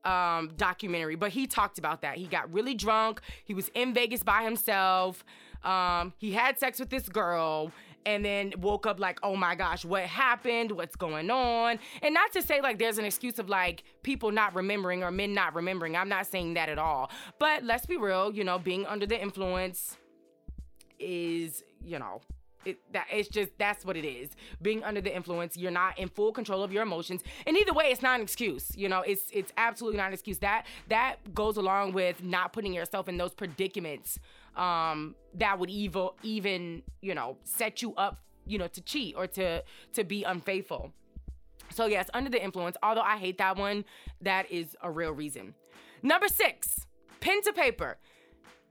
um, 0.05 0.51
documentary, 0.57 1.15
but 1.15 1.31
he 1.31 1.47
talked 1.47 1.79
about 1.79 2.03
that. 2.03 2.17
He 2.17 2.27
got 2.27 2.53
really 2.53 2.75
drunk. 2.75 3.21
He 3.45 3.55
was 3.55 3.71
in 3.75 3.95
Vegas 3.95 4.23
by 4.23 4.43
himself. 4.43 5.25
Um, 5.65 6.13
he 6.19 6.33
had 6.33 6.59
sex 6.59 6.79
with 6.79 6.91
this 6.91 7.09
girl 7.09 7.73
and 8.07 8.25
then 8.25 8.55
woke 8.59 8.87
up 8.87 8.99
like, 8.99 9.19
oh 9.23 9.37
my 9.37 9.55
gosh, 9.55 9.85
what 9.85 10.05
happened? 10.05 10.73
What's 10.73 10.97
going 10.97 11.31
on? 11.31 11.79
And 12.03 12.15
not 12.15 12.33
to 12.33 12.43
say 12.43 12.61
like 12.61 12.79
there's 12.79 12.99
an 12.99 13.05
excuse 13.05 13.39
of 13.39 13.49
like 13.49 13.85
people 14.03 14.31
not 14.31 14.55
remembering 14.55 15.03
or 15.03 15.11
men 15.11 15.35
not 15.35 15.55
remembering. 15.55 15.97
I'm 15.97 16.09
not 16.09 16.27
saying 16.27 16.55
that 16.55 16.69
at 16.69 16.79
all. 16.79 17.11
But 17.39 17.65
let's 17.65 17.87
be 17.87 17.97
real, 17.97 18.33
you 18.33 18.45
know, 18.45 18.59
being 18.59 18.87
under 18.87 19.07
the 19.07 19.21
influence 19.21 19.97
is, 20.99 21.65
you 21.85 21.99
know, 21.99 22.21
it, 22.65 22.79
that 22.93 23.07
it's 23.13 23.29
just 23.29 23.51
that's 23.59 23.85
what 23.85 23.97
it 23.97 24.07
is. 24.07 24.31
Being 24.61 24.83
under 24.85 25.01
the 25.01 25.15
influence, 25.15 25.57
you're 25.57 25.71
not 25.71 25.99
in 25.99 26.09
full 26.09 26.33
control 26.33 26.63
of 26.63 26.73
your 26.73 26.83
emotions. 26.83 27.23
And 27.47 27.57
either 27.57 27.73
way, 27.73 27.87
it's 27.87 28.03
not 28.03 28.17
an 28.17 28.23
excuse. 28.23 28.77
You 28.77 28.89
know, 28.89 29.01
it's 29.01 29.25
it's 29.33 29.53
absolutely 29.57 29.99
not 29.99 30.09
an 30.09 30.13
excuse. 30.13 30.39
That 30.39 30.67
that 30.89 31.35
goes 31.35 31.57
along 31.57 31.93
with 31.93 32.23
not 32.23 32.53
putting 32.53 32.73
yourself 32.73 33.09
in 33.09 33.17
those 33.17 33.33
predicaments 33.33 34.19
um, 34.59 35.15
that 35.35 35.59
would 35.59 35.71
evil 35.71 36.17
even 36.23 36.83
you 37.01 37.15
know 37.15 37.37
set 37.45 37.81
you 37.81 37.95
up 37.95 38.21
you 38.47 38.59
know 38.59 38.69
to 38.69 38.81
cheat 38.81 39.15
or 39.17 39.27
to 39.27 39.63
to 39.93 40.05
be 40.05 40.25
unfaithful. 40.25 40.93
So 41.71 41.87
yes, 41.87 42.09
under 42.15 42.31
the 42.31 42.43
influence. 42.43 42.77
Although 42.83 43.03
I 43.03 43.19
hate 43.19 43.39
that 43.39 43.57
one, 43.57 43.85
that 44.23 44.51
is 44.51 44.77
a 44.83 44.91
real 44.91 45.13
reason. 45.13 45.55
Number 46.03 46.29
six, 46.29 46.87
pen 47.21 47.43
to 47.43 47.53
paper. 47.53 47.99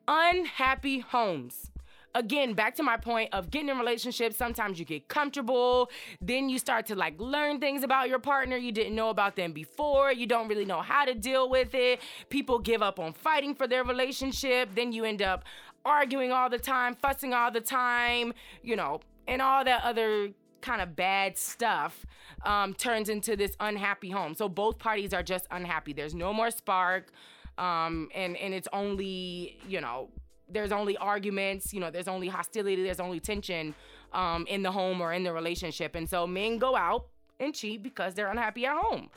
Unhappy 0.08 1.00
homes 1.00 1.72
again, 2.18 2.54
back 2.54 2.76
to 2.76 2.84
my 2.84 2.98
point 2.98 3.34
of 3.34 3.50
getting 3.50 3.70
in 3.70 3.78
relationships, 3.78 4.36
sometimes 4.36 4.80
you 4.80 4.86
get 4.86 5.08
comfortable, 5.08 5.90
then 6.20 6.50
you 6.50 6.60
start 6.60 6.86
to 6.88 6.96
like 6.96 7.20
learn 7.20 7.60
things 7.60 7.84
about 7.84 8.10
your 8.10 8.20
partner 8.20 8.58
you 8.58 8.72
didn't 8.72 8.96
know 8.96 9.10
about 9.10 9.36
them 9.36 9.54
before. 9.54 10.12
You 10.12 10.26
don't 10.26 10.48
really 10.48 10.66
know 10.66 10.82
how 10.82 11.06
to 11.06 11.14
deal 11.14 11.50
with 11.50 11.74
it. 11.76 12.02
People 12.30 12.60
give 12.60 12.82
up 12.82 13.00
on 13.00 13.14
fighting 13.14 13.54
for 13.54 13.68
their 13.68 13.84
relationship, 13.84 14.70
then 14.76 14.92
you 14.92 15.06
end 15.06 15.22
up 15.22 15.46
arguing 15.88 16.32
all 16.32 16.50
the 16.50 16.60
time, 16.60 16.96
fussing 16.96 17.34
all 17.34 17.52
the 17.52 17.62
time, 17.62 18.34
you 18.62 18.76
know, 18.76 19.00
and 19.28 19.42
all 19.42 19.64
that 19.64 19.84
other 19.84 20.30
kind 20.62 20.82
of 20.82 20.96
bad 20.96 21.38
stuff 21.38 22.06
um, 22.46 22.74
turns 22.74 23.10
into 23.10 23.36
this 23.36 23.56
unhappy 23.60 24.10
home. 24.10 24.36
So 24.36 24.50
both 24.50 24.78
parties 24.78 25.14
are 25.14 25.24
just 25.24 25.48
unhappy. 25.52 25.94
There's 25.94 26.16
no 26.16 26.34
more 26.34 26.52
spark. 26.52 27.12
Um, 27.58 28.10
and 28.14 28.38
and 28.38 28.54
it's 28.54 28.68
only 28.72 29.58
you 29.68 29.82
know 29.82 30.10
there's 30.50 30.72
only 30.72 30.96
arguments, 30.98 31.74
you 31.74 31.80
know, 31.80 31.92
there's 31.92 32.08
only 32.08 32.28
hostility, 32.28 32.84
there's 32.84 33.00
only 33.00 33.20
tension 33.20 33.76
um, 34.14 34.46
in 34.48 34.64
the 34.64 34.72
home 34.72 35.02
or 35.02 35.14
in 35.14 35.24
the 35.24 35.34
relationship. 35.34 35.96
And 35.96 36.10
so 36.10 36.26
men 36.26 36.58
go 36.58 36.76
out 36.76 37.08
and 37.40 37.54
cheat 37.54 37.84
because 37.84 38.14
they're 38.14 38.32
unhappy 38.32 38.66
at 38.66 38.78
home. 38.78 39.10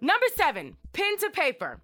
Number 0.00 0.26
seven, 0.34 0.76
pen 0.92 1.16
to 1.18 1.30
paper. 1.30 1.80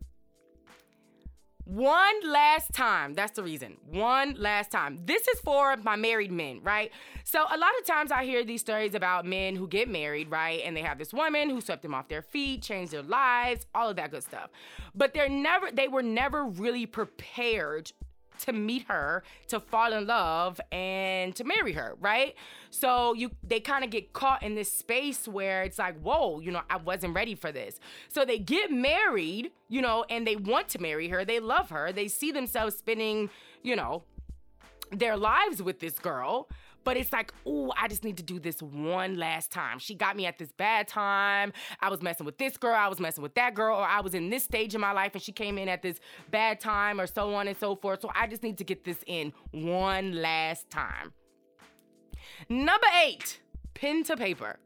One 1.64 2.30
last 2.30 2.74
time. 2.74 3.14
That's 3.14 3.32
the 3.32 3.42
reason. 3.42 3.78
One 3.86 4.34
last 4.34 4.70
time. 4.70 4.98
This 5.06 5.26
is 5.28 5.40
for 5.40 5.74
my 5.78 5.96
married 5.96 6.30
men, 6.30 6.60
right? 6.62 6.92
So, 7.24 7.40
a 7.40 7.56
lot 7.56 7.70
of 7.80 7.86
times 7.86 8.12
I 8.12 8.24
hear 8.24 8.44
these 8.44 8.60
stories 8.60 8.94
about 8.94 9.24
men 9.24 9.56
who 9.56 9.66
get 9.66 9.88
married, 9.88 10.30
right? 10.30 10.60
And 10.62 10.76
they 10.76 10.82
have 10.82 10.98
this 10.98 11.14
woman 11.14 11.48
who 11.48 11.62
swept 11.62 11.80
them 11.80 11.94
off 11.94 12.08
their 12.08 12.20
feet, 12.20 12.62
changed 12.62 12.92
their 12.92 13.02
lives, 13.02 13.64
all 13.74 13.88
of 13.88 13.96
that 13.96 14.10
good 14.10 14.22
stuff. 14.22 14.50
But 14.94 15.14
they're 15.14 15.30
never, 15.30 15.70
they 15.70 15.88
were 15.88 16.02
never 16.02 16.44
really 16.44 16.84
prepared 16.84 17.92
to 18.40 18.52
meet 18.52 18.86
her, 18.88 19.22
to 19.48 19.60
fall 19.60 19.92
in 19.92 20.06
love, 20.06 20.60
and 20.72 21.34
to 21.36 21.44
marry 21.44 21.72
her, 21.72 21.96
right? 22.00 22.34
So 22.70 23.14
you 23.14 23.30
they 23.42 23.60
kind 23.60 23.84
of 23.84 23.90
get 23.90 24.12
caught 24.12 24.42
in 24.42 24.54
this 24.54 24.70
space 24.70 25.26
where 25.28 25.62
it's 25.62 25.78
like, 25.78 25.98
whoa, 26.00 26.40
you 26.40 26.50
know, 26.50 26.62
I 26.70 26.76
wasn't 26.76 27.14
ready 27.14 27.34
for 27.34 27.52
this. 27.52 27.78
So 28.08 28.24
they 28.24 28.38
get 28.38 28.70
married, 28.70 29.50
you 29.68 29.82
know, 29.82 30.04
and 30.10 30.26
they 30.26 30.36
want 30.36 30.68
to 30.70 30.78
marry 30.80 31.08
her. 31.08 31.24
They 31.24 31.40
love 31.40 31.70
her. 31.70 31.92
They 31.92 32.08
see 32.08 32.32
themselves 32.32 32.76
spending, 32.76 33.30
you 33.62 33.76
know, 33.76 34.04
their 34.90 35.16
lives 35.16 35.62
with 35.62 35.80
this 35.80 35.98
girl. 35.98 36.48
But 36.84 36.98
it's 36.98 37.12
like, 37.12 37.32
oh, 37.46 37.72
I 37.80 37.88
just 37.88 38.04
need 38.04 38.18
to 38.18 38.22
do 38.22 38.38
this 38.38 38.60
one 38.60 39.16
last 39.16 39.50
time. 39.50 39.78
She 39.78 39.94
got 39.94 40.16
me 40.16 40.26
at 40.26 40.38
this 40.38 40.52
bad 40.52 40.86
time. 40.86 41.54
I 41.80 41.88
was 41.88 42.02
messing 42.02 42.26
with 42.26 42.36
this 42.36 42.58
girl. 42.58 42.74
I 42.74 42.88
was 42.88 43.00
messing 43.00 43.22
with 43.22 43.34
that 43.36 43.54
girl. 43.54 43.78
Or 43.78 43.86
I 43.86 44.02
was 44.02 44.12
in 44.12 44.28
this 44.28 44.44
stage 44.44 44.74
of 44.74 44.82
my 44.82 44.92
life 44.92 45.12
and 45.14 45.22
she 45.22 45.32
came 45.32 45.56
in 45.56 45.66
at 45.68 45.80
this 45.80 45.98
bad 46.30 46.60
time 46.60 47.00
or 47.00 47.06
so 47.06 47.34
on 47.34 47.48
and 47.48 47.56
so 47.56 47.74
forth. 47.74 48.02
So 48.02 48.10
I 48.14 48.26
just 48.26 48.42
need 48.42 48.58
to 48.58 48.64
get 48.64 48.84
this 48.84 48.98
in 49.06 49.32
one 49.50 50.20
last 50.20 50.68
time. 50.68 51.14
Number 52.50 52.86
eight, 53.02 53.40
pen 53.72 54.04
to 54.04 54.16
paper. 54.16 54.58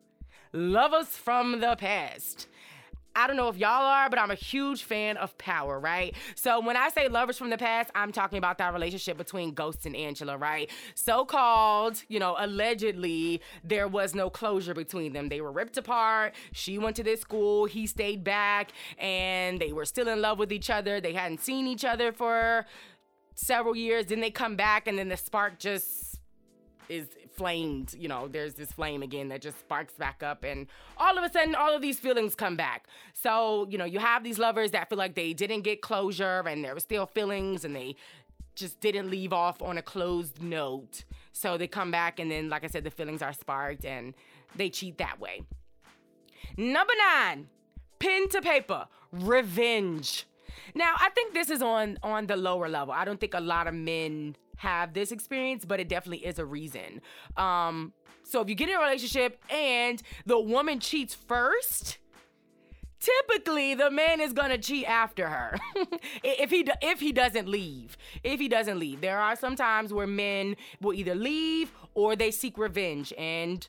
Lovers 0.53 1.09
from 1.09 1.61
the 1.61 1.77
past. 1.77 2.49
I 3.19 3.27
don't 3.27 3.37
know 3.37 3.49
if 3.49 3.57
y'all 3.57 3.85
are, 3.85 4.09
but 4.09 4.21
I'm 4.21 4.31
a 4.31 4.37
huge 4.37 4.85
fan 4.85 5.17
of 5.17 5.37
power, 5.39 5.81
right? 5.81 6.15
So 6.37 6.61
when 6.61 6.77
I 6.77 6.89
say 6.89 7.09
lovers 7.09 7.37
from 7.37 7.51
the 7.51 7.59
past, 7.59 7.91
I'm 7.93 8.13
talking 8.13 8.39
about 8.39 8.59
that 8.59 8.73
relationship 8.73 9.19
between 9.19 9.55
Ghost 9.55 9.87
and 9.87 9.97
Angela, 9.97 10.37
right? 10.39 10.71
So 10.95 11.25
called, 11.25 12.01
you 12.07 12.21
know, 12.21 12.37
allegedly, 12.39 13.43
there 13.65 13.89
was 13.89 14.15
no 14.15 14.31
closure 14.31 14.73
between 14.73 15.15
them. 15.15 15.31
They 15.31 15.41
were 15.41 15.51
ripped 15.51 15.77
apart. 15.77 16.37
She 16.53 16.79
went 16.79 16.95
to 16.95 17.03
this 17.03 17.21
school, 17.21 17.65
he 17.65 17.89
stayed 17.89 18.23
back, 18.23 18.71
and 18.99 19.59
they 19.59 19.73
were 19.73 19.85
still 19.85 20.07
in 20.07 20.23
love 20.23 20.39
with 20.39 20.53
each 20.53 20.71
other. 20.71 21.01
They 21.01 21.13
hadn't 21.13 21.41
seen 21.41 21.67
each 21.67 21.85
other 21.85 22.13
for 22.13 22.67
several 23.35 23.75
years. 23.75 24.07
Then 24.07 24.21
they 24.21 24.31
come 24.31 24.55
back, 24.55 24.87
and 24.87 24.97
then 24.97 25.09
the 25.09 25.17
spark 25.17 25.59
just 25.59 26.21
is 26.89 27.09
flamed, 27.39 27.95
you 27.99 28.09
know, 28.09 28.29
there's 28.29 28.55
this 28.55 28.73
flame 28.73 29.03
again 29.03 29.29
that 29.29 29.41
just 29.41 29.59
sparks 29.61 29.95
back 29.95 30.23
up 30.23 30.45
and 30.45 30.67
all 30.99 31.17
of 31.17 31.25
a 31.25 31.33
sudden 31.33 31.55
all 31.55 31.75
of 31.75 31.81
these 31.81 31.99
feelings 31.99 32.35
come 32.35 32.57
back. 32.57 32.87
So, 33.15 33.67
you 33.71 33.79
know, 33.79 33.85
you 33.85 34.01
have 34.01 34.25
these 34.25 34.39
lovers 34.39 34.73
that 34.73 34.89
feel 34.89 34.99
like 34.99 35.15
they 35.15 35.33
didn't 35.33 35.63
get 35.63 35.81
closure 35.81 36.43
and 36.47 36.65
there 36.65 36.75
were 36.75 36.81
still 36.81 37.07
feelings 37.07 37.65
and 37.65 37.75
they 37.75 37.97
just 38.55 38.81
didn't 38.81 39.09
leave 39.09 39.33
off 39.33 39.63
on 39.63 39.79
a 39.79 39.83
closed 39.83 40.43
note. 40.43 41.05
So 41.33 41.57
they 41.57 41.69
come 41.69 41.91
back 41.91 42.19
and 42.19 42.31
then 42.31 42.49
like 42.49 42.65
I 42.65 42.67
said 42.67 42.85
the 42.85 42.91
feelings 42.91 43.23
are 43.23 43.33
sparked 43.33 43.85
and 43.85 44.15
they 44.57 44.69
cheat 44.69 44.99
that 44.99 45.21
way. 45.21 45.43
Number 46.57 46.93
9, 47.23 47.47
pen 48.01 48.29
to 48.31 48.43
paper, 48.43 48.87
revenge. 49.13 50.27
Now, 50.75 50.95
I 50.99 51.11
think 51.11 51.35
this 51.35 51.51
is 51.51 51.63
on 51.63 51.99
on 52.03 52.27
the 52.27 52.37
lower 52.37 52.69
level. 52.69 52.93
I 52.93 53.05
don't 53.05 53.21
think 53.21 53.35
a 53.35 53.41
lot 53.41 53.67
of 53.69 53.75
men 53.75 54.37
have 54.59 54.93
this 54.93 55.11
experience, 55.13 55.65
but 55.65 55.81
it 55.81 55.89
definitely 55.89 56.27
is 56.27 56.39
a 56.39 56.45
reason. 56.45 57.01
Um, 57.37 57.93
so 58.23 58.41
if 58.43 58.49
you 58.49 58.55
get 58.55 58.69
in 58.69 58.77
a 58.77 58.81
relationship 58.81 59.43
and 59.51 60.03
the 60.27 60.39
woman 60.39 60.81
cheats 60.81 61.15
first, 61.15 61.99
typically 63.01 63.75
the 63.75 63.91
man 63.91 64.21
is 64.21 64.33
gonna 64.33 64.59
cheat 64.59 64.87
after 64.87 65.29
her. 65.29 65.57
If 66.23 66.51
he 66.51 66.69
if 66.83 67.01
he 67.01 67.13
doesn't 67.13 67.49
leave 67.49 67.97
if 68.23 68.41
he 68.41 68.49
doesn't 68.49 68.79
leave. 68.79 69.01
There 69.01 69.19
are 69.19 69.37
some 69.37 69.57
times 69.57 69.93
where 69.93 70.07
men 70.07 70.57
will 70.81 70.93
either 70.95 71.15
leave 71.15 71.73
or 71.95 72.17
they 72.17 72.31
seek 72.31 72.59
revenge 72.59 73.13
and 73.17 73.67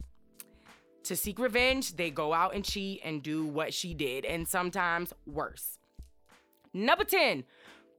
to 1.03 1.15
seek 1.15 1.39
revenge 1.39 1.95
they 1.95 2.11
go 2.11 2.33
out 2.33 2.53
and 2.53 2.63
cheat 2.63 3.01
and 3.03 3.23
do 3.23 3.45
what 3.45 3.73
she 3.73 3.93
did 3.93 4.25
and 4.25 4.47
sometimes 4.47 5.13
worse. 5.25 5.77
Number 6.73 7.03
10 7.03 7.43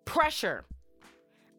pressure 0.05 0.64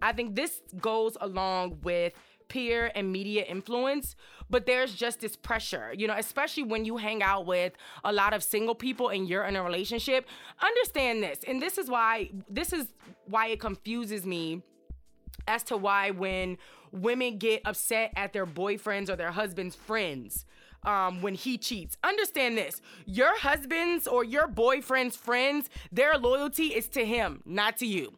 I 0.01 0.13
think 0.13 0.35
this 0.35 0.61
goes 0.79 1.17
along 1.19 1.79
with 1.83 2.13
peer 2.47 2.91
and 2.95 3.11
media 3.11 3.43
influence, 3.43 4.15
but 4.49 4.65
there's 4.65 4.93
just 4.93 5.21
this 5.21 5.37
pressure, 5.37 5.93
you 5.95 6.05
know, 6.05 6.15
especially 6.17 6.63
when 6.63 6.83
you 6.83 6.97
hang 6.97 7.23
out 7.23 7.45
with 7.45 7.71
a 8.03 8.11
lot 8.11 8.33
of 8.33 8.43
single 8.43 8.75
people 8.75 9.07
and 9.07 9.27
you're 9.27 9.45
in 9.45 9.55
a 9.55 9.63
relationship. 9.63 10.27
Understand 10.61 11.23
this, 11.23 11.39
and 11.47 11.61
this 11.61 11.77
is 11.77 11.89
why 11.89 12.29
this 12.49 12.73
is 12.73 12.87
why 13.25 13.47
it 13.47 13.59
confuses 13.61 14.25
me 14.25 14.61
as 15.47 15.63
to 15.63 15.77
why 15.77 16.11
when 16.11 16.57
women 16.91 17.37
get 17.37 17.61
upset 17.65 18.11
at 18.15 18.33
their 18.33 18.45
boyfriends 18.45 19.09
or 19.09 19.15
their 19.15 19.31
husbands' 19.31 19.75
friends 19.75 20.45
um, 20.83 21.21
when 21.21 21.35
he 21.35 21.57
cheats. 21.57 21.97
Understand 22.03 22.57
this 22.57 22.81
your 23.05 23.39
husband's 23.39 24.07
or 24.07 24.23
your 24.23 24.47
boyfriend's 24.47 25.15
friends, 25.15 25.69
their 25.91 26.17
loyalty 26.17 26.67
is 26.67 26.87
to 26.89 27.05
him, 27.05 27.41
not 27.45 27.77
to 27.77 27.85
you. 27.85 28.17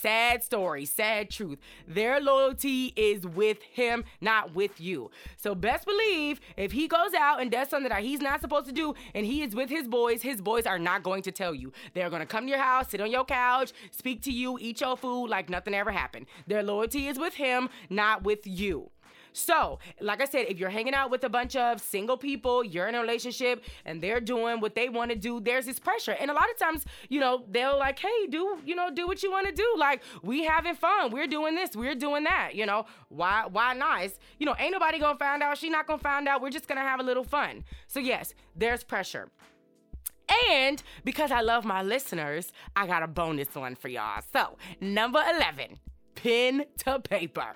Sad 0.00 0.42
story, 0.42 0.86
sad 0.86 1.28
truth. 1.28 1.58
Their 1.86 2.18
loyalty 2.18 2.94
is 2.96 3.26
with 3.26 3.60
him, 3.60 4.04
not 4.22 4.54
with 4.54 4.80
you. 4.80 5.10
So 5.36 5.54
best 5.54 5.84
believe 5.84 6.40
if 6.56 6.72
he 6.72 6.88
goes 6.88 7.12
out 7.12 7.42
and 7.42 7.50
does 7.50 7.68
something 7.68 7.90
that 7.90 8.02
he's 8.02 8.22
not 8.22 8.40
supposed 8.40 8.66
to 8.66 8.72
do 8.72 8.94
and 9.14 9.26
he 9.26 9.42
is 9.42 9.54
with 9.54 9.68
his 9.68 9.86
boys, 9.86 10.22
his 10.22 10.40
boys 10.40 10.66
are 10.66 10.78
not 10.78 11.02
going 11.02 11.22
to 11.24 11.30
tell 11.30 11.54
you. 11.54 11.74
They're 11.92 12.08
going 12.08 12.20
to 12.20 12.26
come 12.26 12.44
to 12.44 12.50
your 12.50 12.58
house, 12.58 12.88
sit 12.88 13.02
on 13.02 13.10
your 13.10 13.26
couch, 13.26 13.72
speak 13.90 14.22
to 14.22 14.32
you, 14.32 14.58
eat 14.58 14.80
your 14.80 14.96
food 14.96 15.26
like 15.26 15.50
nothing 15.50 15.74
ever 15.74 15.92
happened. 15.92 16.24
Their 16.46 16.62
loyalty 16.62 17.06
is 17.08 17.18
with 17.18 17.34
him, 17.34 17.68
not 17.90 18.24
with 18.24 18.46
you. 18.46 18.90
So, 19.32 19.78
like 20.00 20.20
I 20.20 20.26
said, 20.26 20.46
if 20.48 20.58
you're 20.58 20.70
hanging 20.70 20.94
out 20.94 21.10
with 21.10 21.24
a 21.24 21.28
bunch 21.28 21.56
of 21.56 21.80
single 21.80 22.16
people, 22.16 22.62
you're 22.62 22.86
in 22.88 22.94
a 22.94 23.00
relationship 23.00 23.64
and 23.84 24.02
they're 24.02 24.20
doing 24.20 24.60
what 24.60 24.74
they 24.74 24.88
want 24.88 25.10
to 25.10 25.16
do, 25.16 25.40
there's 25.40 25.66
this 25.66 25.78
pressure. 25.78 26.12
And 26.12 26.30
a 26.30 26.34
lot 26.34 26.50
of 26.50 26.58
times, 26.58 26.84
you 27.08 27.18
know, 27.20 27.44
they'll 27.50 27.78
like, 27.78 27.98
hey, 27.98 28.26
do, 28.28 28.58
you 28.64 28.74
know, 28.74 28.90
do 28.90 29.06
what 29.06 29.22
you 29.22 29.30
want 29.30 29.46
to 29.46 29.52
do. 29.52 29.74
Like, 29.78 30.02
we 30.22 30.44
having 30.44 30.74
fun. 30.74 31.10
We're 31.10 31.26
doing 31.26 31.54
this. 31.54 31.74
We're 31.74 31.94
doing 31.94 32.24
that. 32.24 32.54
You 32.54 32.66
know, 32.66 32.86
why, 33.08 33.46
why 33.50 33.72
not? 33.72 34.04
It's, 34.04 34.18
you 34.38 34.46
know, 34.46 34.54
ain't 34.58 34.72
nobody 34.72 34.98
gonna 34.98 35.18
find 35.18 35.42
out. 35.42 35.56
She 35.56 35.70
not 35.70 35.86
gonna 35.86 35.98
find 35.98 36.28
out. 36.28 36.42
We're 36.42 36.50
just 36.50 36.68
gonna 36.68 36.80
have 36.80 37.00
a 37.00 37.04
little 37.04 37.24
fun. 37.24 37.64
So, 37.86 38.00
yes, 38.00 38.34
there's 38.54 38.84
pressure. 38.84 39.30
And 40.50 40.82
because 41.04 41.30
I 41.30 41.40
love 41.40 41.64
my 41.64 41.82
listeners, 41.82 42.52
I 42.76 42.86
got 42.86 43.02
a 43.02 43.06
bonus 43.06 43.54
one 43.54 43.74
for 43.74 43.88
y'all. 43.88 44.22
So, 44.32 44.56
number 44.80 45.22
11, 45.36 45.78
pen 46.14 46.64
to 46.78 47.00
paper. 47.00 47.54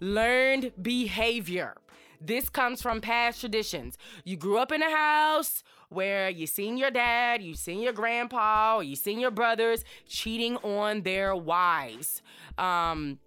Learned 0.00 0.72
behavior. 0.80 1.74
This 2.20 2.48
comes 2.48 2.82
from 2.82 3.00
past 3.00 3.40
traditions. 3.40 3.96
You 4.24 4.36
grew 4.36 4.58
up 4.58 4.72
in 4.72 4.82
a 4.82 4.90
house 4.90 5.62
where 5.88 6.28
you 6.28 6.46
seen 6.46 6.76
your 6.76 6.90
dad, 6.90 7.42
you 7.42 7.54
seen 7.54 7.80
your 7.80 7.92
grandpa, 7.92 8.76
or 8.76 8.82
you 8.82 8.96
seen 8.96 9.20
your 9.20 9.30
brothers 9.30 9.84
cheating 10.08 10.56
on 10.58 11.02
their 11.02 11.36
wives. 11.36 12.22
Um, 12.58 13.18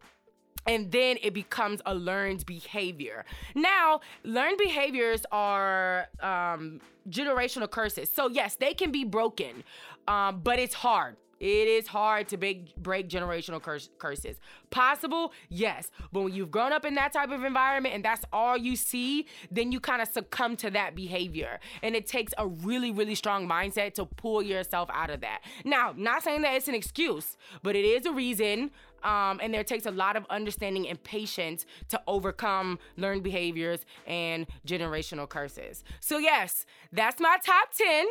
and 0.68 0.92
then 0.92 1.18
it 1.24 1.34
becomes 1.34 1.82
a 1.86 1.96
learned 1.96 2.46
behavior. 2.46 3.26
Now, 3.56 4.02
learned 4.24 4.58
behaviors 4.58 5.26
are 5.32 6.08
um, 6.20 6.82
generational 7.10 7.70
curses. 7.70 8.10
So, 8.14 8.30
yes, 8.30 8.56
they 8.56 8.74
can 8.74 8.92
be 8.92 9.04
broken, 9.04 9.64
um, 10.08 10.42
but 10.44 10.60
it's 10.60 10.76
hard. 10.76 11.16
It 11.40 11.68
is 11.68 11.88
hard 11.88 12.28
to 12.30 12.38
break, 12.38 12.76
break 12.76 13.10
generational 13.10 13.62
curse, 13.62 13.90
curses. 13.98 14.40
Possible, 14.72 15.32
yes. 15.48 15.90
But 16.12 16.22
when 16.22 16.34
you've 16.34 16.52
grown 16.52 16.74
up 16.74 16.86
in 16.86 16.96
that 16.96 17.14
type 17.14 17.32
of 17.32 17.44
environment 17.44 17.96
and 17.96 18.04
that's 18.04 18.26
all 18.34 18.58
you 18.58 18.76
see, 18.76 19.26
then 19.50 19.72
you 19.72 19.80
kind 19.80 20.02
of 20.02 20.10
succumb 20.10 20.58
to 20.58 20.70
that 20.72 20.96
behavior. 20.96 21.60
And 21.82 21.96
it 21.96 22.08
takes 22.08 22.34
a 22.38 22.46
really, 22.48 22.92
really 22.92 23.16
strong 23.16 23.48
mindset 23.48 23.94
to 23.96 24.06
pull 24.06 24.42
yourself 24.42 24.90
out 24.92 25.10
of 25.10 25.22
that. 25.22 25.42
Now, 25.64 25.94
not 25.96 26.24
saying 26.24 26.42
that 26.42 26.56
it's 26.56 26.68
an 26.68 26.76
excuse, 26.76 27.38
but 27.64 27.76
it 27.76 27.86
is 27.86 28.06
a 28.06 28.12
reason. 28.12 28.72
Um, 29.04 29.40
and 29.42 29.54
there 29.54 29.64
takes 29.64 29.86
a 29.86 29.92
lot 29.92 30.18
of 30.18 30.26
understanding 30.30 30.90
and 30.90 31.02
patience 31.02 31.66
to 31.88 32.02
overcome 32.06 32.80
learned 32.98 33.24
behaviors 33.24 33.86
and 34.06 34.46
generational 34.68 35.28
curses. 35.28 35.86
So, 36.02 36.18
yes, 36.18 36.66
that's 36.92 37.22
my 37.22 37.38
top 37.42 37.72
10 37.74 38.06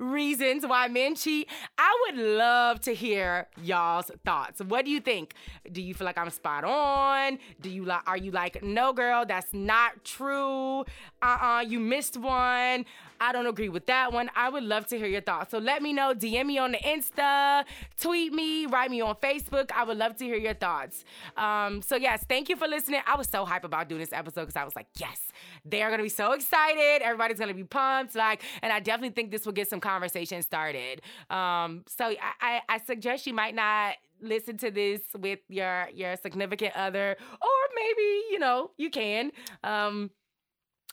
reasons 0.00 0.66
why 0.66 0.88
men 0.88 1.14
cheat. 1.14 1.48
I 1.78 1.96
would 2.06 2.20
love 2.20 2.80
to 2.82 2.94
hear 2.94 3.46
y'all's 3.62 4.10
thoughts. 4.24 4.60
What 4.60 4.84
do 4.84 4.90
you 4.90 5.00
think? 5.00 5.34
Do 5.70 5.82
you 5.82 5.94
feel 5.94 6.06
like 6.06 6.18
I'm 6.18 6.30
spot 6.30 6.64
on? 6.64 7.38
Do 7.60 7.70
you 7.70 7.84
like 7.84 8.02
are 8.06 8.16
you 8.16 8.30
like, 8.30 8.62
no 8.62 8.92
girl, 8.92 9.24
that's 9.26 9.52
not 9.52 10.04
true? 10.04 10.84
Uh-uh, 11.22 11.64
you 11.66 11.78
missed 11.78 12.16
one. 12.16 12.86
I 13.20 13.32
don't 13.32 13.46
agree 13.46 13.68
with 13.68 13.86
that 13.86 14.12
one. 14.12 14.30
I 14.34 14.48
would 14.48 14.62
love 14.62 14.86
to 14.88 14.98
hear 14.98 15.06
your 15.06 15.20
thoughts. 15.20 15.50
So 15.50 15.58
let 15.58 15.82
me 15.82 15.92
know. 15.92 16.14
DM 16.14 16.46
me 16.46 16.58
on 16.58 16.72
the 16.72 16.78
Insta, 16.78 17.64
tweet 18.00 18.32
me, 18.32 18.66
write 18.66 18.90
me 18.90 19.00
on 19.02 19.14
Facebook. 19.16 19.70
I 19.72 19.84
would 19.84 19.98
love 19.98 20.16
to 20.16 20.24
hear 20.24 20.36
your 20.36 20.54
thoughts. 20.54 21.04
Um, 21.36 21.82
so 21.82 21.96
yes, 21.96 22.24
thank 22.28 22.48
you 22.48 22.56
for 22.56 22.66
listening. 22.66 23.02
I 23.06 23.16
was 23.16 23.28
so 23.28 23.44
hype 23.44 23.64
about 23.64 23.88
doing 23.88 24.00
this 24.00 24.12
episode 24.12 24.42
because 24.42 24.56
I 24.56 24.64
was 24.64 24.74
like, 24.74 24.86
yes, 24.98 25.20
they're 25.64 25.90
gonna 25.90 26.02
be 26.02 26.08
so 26.08 26.32
excited. 26.32 27.02
Everybody's 27.02 27.38
gonna 27.38 27.54
be 27.54 27.64
pumped. 27.64 28.14
Like, 28.14 28.42
and 28.62 28.72
I 28.72 28.80
definitely 28.80 29.14
think 29.14 29.30
this 29.30 29.44
will 29.44 29.52
get 29.52 29.68
some 29.68 29.80
conversation 29.80 30.42
started. 30.42 31.02
Um, 31.28 31.84
so 31.86 32.06
I, 32.06 32.16
I, 32.40 32.60
I 32.68 32.78
suggest 32.78 33.26
you 33.26 33.34
might 33.34 33.54
not 33.54 33.96
listen 34.22 34.56
to 34.58 34.70
this 34.70 35.00
with 35.18 35.40
your 35.48 35.88
your 35.94 36.16
significant 36.16 36.74
other, 36.76 37.16
or 37.18 37.60
maybe 37.74 38.22
you 38.30 38.38
know 38.38 38.70
you 38.76 38.90
can. 38.90 39.32
Um, 39.64 40.10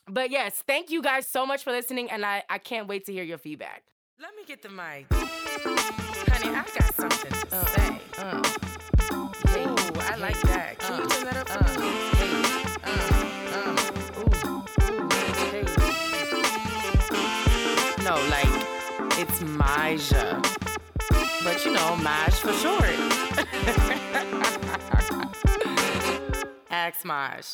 but 0.09 0.29
yes, 0.31 0.63
thank 0.65 0.89
you 0.89 1.01
guys 1.01 1.27
so 1.27 1.45
much 1.45 1.63
for 1.63 1.71
listening, 1.71 2.09
and 2.11 2.25
I, 2.25 2.43
I 2.49 2.57
can't 2.57 2.87
wait 2.87 3.05
to 3.05 3.11
hear 3.13 3.23
your 3.23 3.37
feedback. 3.37 3.83
Let 4.19 4.35
me 4.35 4.43
get 4.45 4.61
the 4.61 4.69
mic. 4.69 5.05
Honey, 5.11 6.49
I 6.55 6.63
got 6.77 6.93
something 6.95 7.31
to 7.31 7.55
Uh, 7.55 7.65
say. 7.65 8.01
uh, 8.17 8.41
Hey, 9.49 9.65
Ooh, 9.65 9.75
I 10.01 10.15
like 10.17 10.39
that. 10.41 10.77
Can 10.79 10.99
you 11.01 11.07
turn 11.07 11.23
that 11.25 11.37
up 11.37 11.47
for 11.49 11.59
uh, 11.63 11.79
me? 11.79 11.89
hey, 12.17 12.33
uh, 12.83 14.19
ooh, 14.19 14.33
hey. 15.51 15.65
No, 18.03 18.15
like 18.29 18.53
it's 19.19 19.41
Maja, 19.41 20.41
but 21.43 21.63
you 21.65 21.71
know 21.71 21.95
Maj 21.97 22.33
for 22.33 22.53
short. 22.53 22.95
Ask 26.71 27.05
Maj. 27.05 27.45